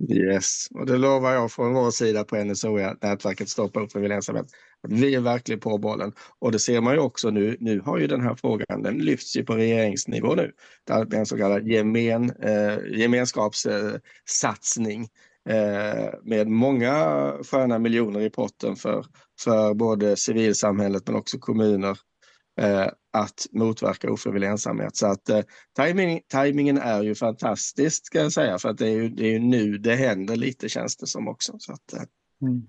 Yes, 0.09 0.67
och 0.71 0.85
det 0.85 0.97
lovar 0.97 1.33
jag 1.33 1.51
från 1.51 1.73
vår 1.73 1.91
sida 1.91 2.23
på 2.23 2.43
NSOE, 2.43 2.95
nätverket 3.01 3.49
Stoppa 3.49 3.79
upp 3.79 3.91
för 3.91 4.09
ensamhet, 4.09 4.45
att 4.83 4.91
vi 4.91 5.15
är 5.15 5.19
verkligen 5.19 5.59
på 5.59 5.77
bollen. 5.77 6.13
Och 6.39 6.51
det 6.51 6.59
ser 6.59 6.81
man 6.81 6.93
ju 6.93 6.99
också 6.99 7.29
nu, 7.29 7.57
nu 7.59 7.79
har 7.79 7.97
ju 7.97 8.07
den 8.07 8.21
här 8.21 8.35
frågan, 8.35 8.83
den 8.83 8.97
lyfts 8.97 9.37
ju 9.37 9.45
på 9.45 9.55
regeringsnivå 9.55 10.35
nu. 10.35 10.51
Det 10.87 10.93
är 10.93 11.15
en 11.15 11.25
så 11.25 11.37
kallad 11.37 11.67
gemen, 11.67 12.31
eh, 12.39 12.99
gemenskapssatsning 12.99 15.07
eh, 15.49 16.09
med 16.23 16.47
många 16.47 17.33
sköna 17.43 17.79
miljoner 17.79 18.21
i 18.21 18.29
potten 18.29 18.75
för, 18.75 19.05
för 19.39 19.73
både 19.73 20.15
civilsamhället 20.15 21.07
men 21.07 21.15
också 21.15 21.39
kommuner 21.39 21.97
Eh, 22.61 22.87
att 23.13 23.47
motverka 23.51 24.11
ofrivillig 24.11 24.47
ensamhet. 24.47 24.95
Så 24.95 25.07
att 25.07 25.29
eh, 25.29 25.41
timing, 25.75 26.21
timingen 26.27 26.77
är 26.77 27.01
ju 27.01 27.15
fantastisk 27.15 28.05
ska 28.05 28.19
jag 28.19 28.31
säga 28.31 28.57
för 28.57 28.69
att 28.69 28.77
det 28.77 28.87
är 28.87 28.93
ju, 28.93 29.09
det 29.09 29.25
är 29.25 29.31
ju 29.31 29.39
nu 29.39 29.77
det 29.77 29.95
händer 29.95 30.35
lite 30.35 30.69
känns 30.69 30.97
det 30.97 31.07
som 31.07 31.27
också. 31.27 31.53
Så 31.59 31.73
att, 31.73 31.93
eh. 31.93 32.03
mm. 32.41 32.63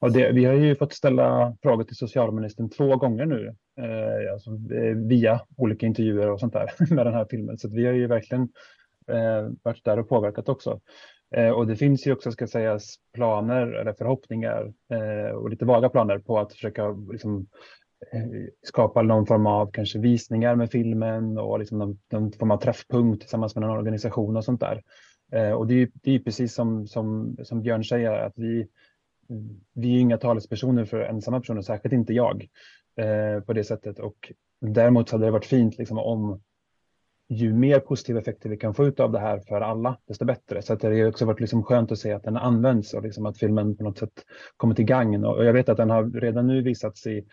och 0.00 0.12
det, 0.12 0.32
vi 0.32 0.44
har 0.44 0.54
ju 0.54 0.76
fått 0.76 0.92
ställa 0.92 1.56
frågor 1.62 1.84
till 1.84 1.96
socialministern 1.96 2.70
två 2.70 2.96
gånger 2.96 3.26
nu 3.26 3.54
eh, 3.80 4.32
alltså, 4.32 4.50
eh, 4.50 4.96
via 4.96 5.40
olika 5.56 5.86
intervjuer 5.86 6.30
och 6.30 6.40
sånt 6.40 6.52
där 6.52 6.70
med 6.94 7.06
den 7.06 7.14
här 7.14 7.26
filmen. 7.30 7.58
Så 7.58 7.68
vi 7.68 7.86
har 7.86 7.92
ju 7.92 8.06
verkligen 8.06 8.42
eh, 9.08 9.50
varit 9.62 9.84
där 9.84 9.98
och 9.98 10.08
påverkat 10.08 10.48
också. 10.48 10.80
Eh, 11.34 11.50
och 11.50 11.66
det 11.66 11.76
finns 11.76 12.06
ju 12.06 12.12
också, 12.12 12.32
ska 12.32 12.46
sägas, 12.46 12.96
planer 13.14 13.66
eller 13.66 13.92
förhoppningar 13.92 14.72
eh, 14.92 15.34
och 15.34 15.50
lite 15.50 15.64
vaga 15.64 15.88
planer 15.88 16.18
på 16.18 16.38
att 16.38 16.52
försöka 16.52 16.88
liksom, 17.12 17.46
Eh, 18.12 18.20
skapar 18.20 18.50
skapa 18.62 19.02
någon 19.02 19.26
form 19.26 19.46
av 19.46 19.70
kanske 19.72 19.98
visningar 19.98 20.56
med 20.56 20.70
filmen 20.70 21.38
och 21.38 21.58
liksom 21.58 21.78
någon, 21.78 21.98
någon 22.12 22.32
form 22.32 22.50
av 22.50 22.58
träffpunkt 22.58 23.20
tillsammans 23.20 23.54
med 23.54 23.62
någon 23.62 23.78
organisation 23.78 24.36
och 24.36 24.44
sånt 24.44 24.60
där. 24.60 24.82
Eh, 25.32 25.52
och 25.52 25.66
det 25.66 25.82
är, 25.82 25.88
det 25.92 26.14
är 26.14 26.18
precis 26.18 26.54
som, 26.54 26.86
som, 26.86 27.36
som 27.42 27.62
Björn 27.62 27.84
säger, 27.84 28.12
att 28.12 28.32
vi, 28.36 28.68
vi 29.74 29.96
är 29.96 30.00
inga 30.00 30.16
talespersoner 30.18 30.84
för 30.84 31.00
ensamma 31.00 31.40
personer, 31.40 31.62
särskilt 31.62 31.92
inte 31.92 32.12
jag 32.12 32.48
eh, 32.96 33.40
på 33.40 33.52
det 33.52 33.64
sättet. 33.64 33.98
Och 33.98 34.32
däremot 34.60 35.10
hade 35.10 35.24
det 35.24 35.30
varit 35.30 35.44
fint 35.44 35.78
liksom, 35.78 35.98
om 35.98 36.40
ju 37.28 37.52
mer 37.52 37.80
positiva 37.80 38.20
effekter 38.20 38.48
vi 38.48 38.56
kan 38.56 38.74
få 38.74 38.86
ut 38.86 39.00
av 39.00 39.12
det 39.12 39.18
här 39.18 39.38
för 39.38 39.60
alla, 39.60 39.98
desto 40.06 40.24
bättre. 40.24 40.62
Så 40.62 40.72
att 40.72 40.80
det 40.80 41.00
har 41.00 41.08
också 41.08 41.24
varit 41.24 41.40
liksom 41.40 41.62
skönt 41.62 41.92
att 41.92 41.98
se 41.98 42.12
att 42.12 42.22
den 42.22 42.36
används 42.36 42.94
och 42.94 43.02
liksom 43.02 43.26
att 43.26 43.38
filmen 43.38 43.76
på 43.76 43.84
något 43.84 43.98
sätt 43.98 44.24
kommer 44.56 44.74
till 44.74 44.84
gagn. 44.84 45.24
Och 45.24 45.44
jag 45.44 45.52
vet 45.52 45.68
att 45.68 45.76
den 45.76 45.90
har 45.90 46.20
redan 46.20 46.46
nu 46.46 46.62
visats 46.62 47.06
i 47.06 47.26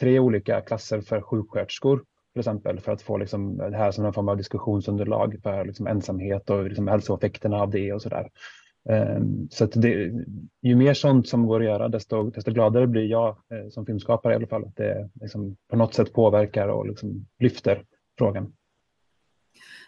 tre 0.00 0.18
olika 0.18 0.60
klasser 0.60 1.00
för 1.00 1.20
sjuksköterskor 1.20 2.04
till 2.32 2.40
exempel 2.40 2.80
för 2.80 2.92
att 2.92 3.02
få 3.02 3.18
liksom 3.18 3.56
det 3.56 3.76
här 3.76 3.90
som 3.90 4.04
en 4.04 4.12
form 4.12 4.28
av 4.28 4.36
diskussionsunderlag 4.36 5.36
för 5.42 5.64
liksom 5.64 5.86
ensamhet 5.86 6.50
och 6.50 6.64
liksom 6.64 6.88
hälsoeffekterna 6.88 7.56
av 7.56 7.70
det 7.70 7.92
och 7.92 8.02
så 8.02 8.08
där. 8.08 8.30
Ehm, 8.88 9.48
så 9.50 9.64
att 9.64 9.72
det, 9.72 10.12
ju 10.62 10.76
mer 10.76 10.94
sånt 10.94 11.28
som 11.28 11.46
går 11.46 11.60
att 11.60 11.66
göra, 11.66 11.88
desto, 11.88 12.30
desto 12.30 12.50
gladare 12.50 12.86
blir 12.86 13.06
jag 13.06 13.28
eh, 13.28 13.68
som 13.70 13.86
filmskapare 13.86 14.32
i 14.32 14.36
alla 14.36 14.46
fall. 14.46 14.64
Att 14.64 14.76
det 14.76 15.10
liksom 15.20 15.56
på 15.70 15.76
något 15.76 15.94
sätt 15.94 16.12
påverkar 16.12 16.68
och 16.68 16.86
liksom 16.86 17.26
lyfter 17.38 17.84
frågan. 18.18 18.52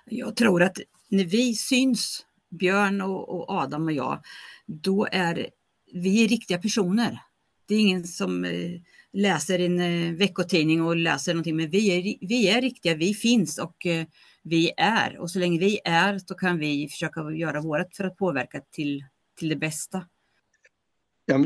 Jag 0.04 0.36
tror 0.36 0.62
att 0.62 0.78
när 1.10 1.24
vi 1.24 1.54
syns, 1.54 2.26
Björn 2.50 3.00
och, 3.00 3.28
och 3.28 3.50
Adam 3.50 3.84
och 3.84 3.92
jag, 3.92 4.20
då 4.66 5.06
är 5.12 5.46
vi 5.92 6.26
riktiga 6.26 6.58
personer. 6.58 7.20
Det 7.68 7.74
är 7.74 7.80
ingen 7.80 8.04
som 8.04 8.44
eh, 8.44 8.80
läser 9.16 9.58
en 9.58 9.80
eh, 9.80 10.12
veckotidning 10.12 10.82
och 10.82 10.96
läser 10.96 11.34
någonting, 11.34 11.56
men 11.56 11.70
vi 11.70 11.98
är, 11.98 12.26
vi 12.28 12.48
är 12.48 12.60
riktiga, 12.60 12.94
vi 12.94 13.14
finns 13.14 13.58
och 13.58 13.86
eh, 13.86 14.06
vi 14.42 14.72
är. 14.76 15.18
Och 15.18 15.30
så 15.30 15.38
länge 15.38 15.58
vi 15.58 15.80
är 15.84 16.18
så 16.18 16.34
kan 16.34 16.58
vi 16.58 16.88
försöka 16.88 17.30
göra 17.30 17.60
vårt 17.60 17.94
för 17.96 18.04
att 18.04 18.16
påverka 18.16 18.60
till, 18.70 19.04
till 19.38 19.48
det 19.48 19.56
bästa. 19.56 20.04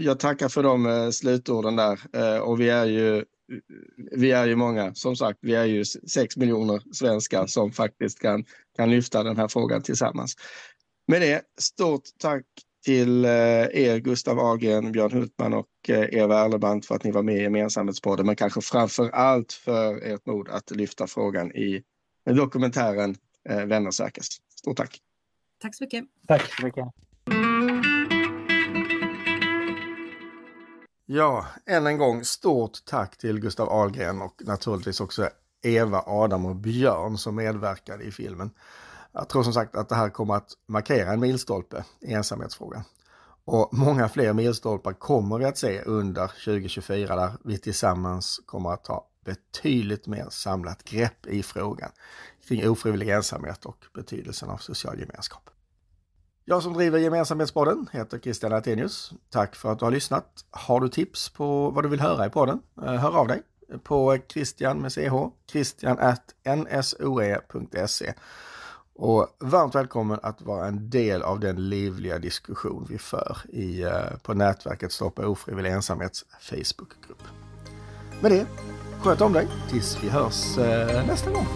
Jag 0.00 0.20
tackar 0.20 0.48
för 0.48 0.62
de 0.62 0.86
eh, 0.86 1.10
slutorden 1.10 1.76
där 1.76 2.00
eh, 2.12 2.38
och 2.38 2.60
vi 2.60 2.68
är 2.68 2.84
ju 2.84 3.24
vi 4.12 4.30
är 4.30 4.46
ju 4.46 4.56
många, 4.56 4.94
som 4.94 5.16
sagt, 5.16 5.38
vi 5.42 5.54
är 5.54 5.64
ju 5.64 5.84
sex 5.84 6.36
miljoner 6.36 6.82
svenskar 6.92 7.46
som 7.46 7.72
faktiskt 7.72 8.20
kan, 8.20 8.44
kan 8.76 8.90
lyfta 8.90 9.22
den 9.22 9.36
här 9.36 9.48
frågan 9.48 9.82
tillsammans. 9.82 10.34
Med 11.06 11.20
det, 11.20 11.42
stort 11.58 12.02
tack 12.18 12.44
till 12.84 13.24
eh, 13.24 13.30
er 13.72 13.98
Gustav 13.98 14.38
Agren, 14.38 14.92
Björn 14.92 15.12
Hultman 15.12 15.54
och 15.54 15.68
eh, 15.88 16.14
Eva 16.14 16.44
Erlebrandt 16.44 16.86
för 16.86 16.94
att 16.94 17.04
ni 17.04 17.10
var 17.10 17.22
med 17.22 17.36
i 17.36 17.42
Gemensamhetspodden, 17.42 18.26
men 18.26 18.36
kanske 18.36 18.60
framför 18.60 19.10
allt 19.10 19.52
för 19.52 20.02
ert 20.02 20.26
mod 20.26 20.48
att 20.48 20.70
lyfta 20.70 21.06
frågan 21.06 21.52
i 21.52 21.82
dokumentären 22.24 23.16
eh, 23.48 23.64
Vänner 23.64 23.90
säkras. 23.90 24.28
Stort 24.56 24.76
tack! 24.76 24.98
Tack 25.62 25.74
så 25.74 25.84
mycket! 25.84 26.04
Tack 26.26 26.54
så 26.54 26.64
mycket! 26.64 26.84
Ja, 31.06 31.46
än 31.66 31.86
en 31.86 31.98
gång 31.98 32.24
stort 32.24 32.84
tack 32.84 33.16
till 33.16 33.40
Gustav 33.40 33.68
Ahlgren 33.68 34.22
och 34.22 34.42
naturligtvis 34.44 35.00
också 35.00 35.28
Eva, 35.62 36.02
Adam 36.06 36.46
och 36.46 36.56
Björn 36.56 37.18
som 37.18 37.34
medverkade 37.34 38.04
i 38.04 38.10
filmen. 38.10 38.50
Jag 39.12 39.28
tror 39.28 39.42
som 39.42 39.52
sagt 39.52 39.76
att 39.76 39.88
det 39.88 39.94
här 39.94 40.10
kommer 40.10 40.34
att 40.34 40.52
markera 40.66 41.12
en 41.12 41.20
milstolpe 41.20 41.84
i 42.00 42.12
ensamhetsfrågan. 42.12 42.82
Och 43.44 43.68
många 43.72 44.08
fler 44.08 44.32
milstolpar 44.32 44.92
kommer 44.92 45.38
vi 45.38 45.44
att 45.44 45.58
se 45.58 45.82
under 45.82 46.26
2024 46.26 47.16
där 47.16 47.32
vi 47.44 47.58
tillsammans 47.58 48.40
kommer 48.46 48.70
att 48.70 48.84
ta 48.84 49.06
betydligt 49.24 50.06
mer 50.06 50.26
samlat 50.30 50.84
grepp 50.84 51.26
i 51.26 51.42
frågan 51.42 51.90
kring 52.48 52.68
ofrivillig 52.68 53.08
ensamhet 53.08 53.64
och 53.64 53.84
betydelsen 53.94 54.50
av 54.50 54.56
social 54.56 55.00
gemenskap. 55.00 55.50
Jag 56.44 56.62
som 56.62 56.72
driver 56.72 56.98
Gemensamhetspodden 56.98 57.88
heter 57.92 58.18
Christian 58.18 58.52
Atenius. 58.52 59.12
Tack 59.30 59.56
för 59.56 59.72
att 59.72 59.78
du 59.78 59.84
har 59.84 59.92
lyssnat. 59.92 60.44
Har 60.50 60.80
du 60.80 60.88
tips 60.88 61.28
på 61.28 61.70
vad 61.70 61.84
du 61.84 61.88
vill 61.88 62.00
höra 62.00 62.26
i 62.26 62.30
podden? 62.30 62.62
Eh, 62.82 62.94
hör 62.94 63.16
av 63.16 63.28
dig 63.28 63.42
på 63.82 64.18
Christian 64.28 64.78
med 64.78 64.92
ch, 64.92 65.30
christian 65.50 65.98
at 65.98 66.34
nsoe.se. 66.44 68.14
Och 69.02 69.26
varmt 69.38 69.74
välkommen 69.74 70.18
att 70.22 70.42
vara 70.42 70.66
en 70.66 70.90
del 70.90 71.22
av 71.22 71.40
den 71.40 71.68
livliga 71.68 72.18
diskussion 72.18 72.86
vi 72.90 72.98
för 72.98 73.36
i, 73.48 73.82
eh, 73.82 74.18
på 74.22 74.34
nätverket 74.34 74.92
Stoppa 74.92 75.26
ofrivillig 75.26 75.70
ensamhets 75.70 76.24
Facebookgrupp. 76.40 77.22
Med 78.20 78.30
det, 78.30 78.46
sköt 79.00 79.20
om 79.20 79.32
dig 79.32 79.48
tills 79.70 80.02
vi 80.02 80.08
hörs 80.08 80.58
eh, 80.58 81.06
nästa 81.06 81.30
gång. 81.30 81.46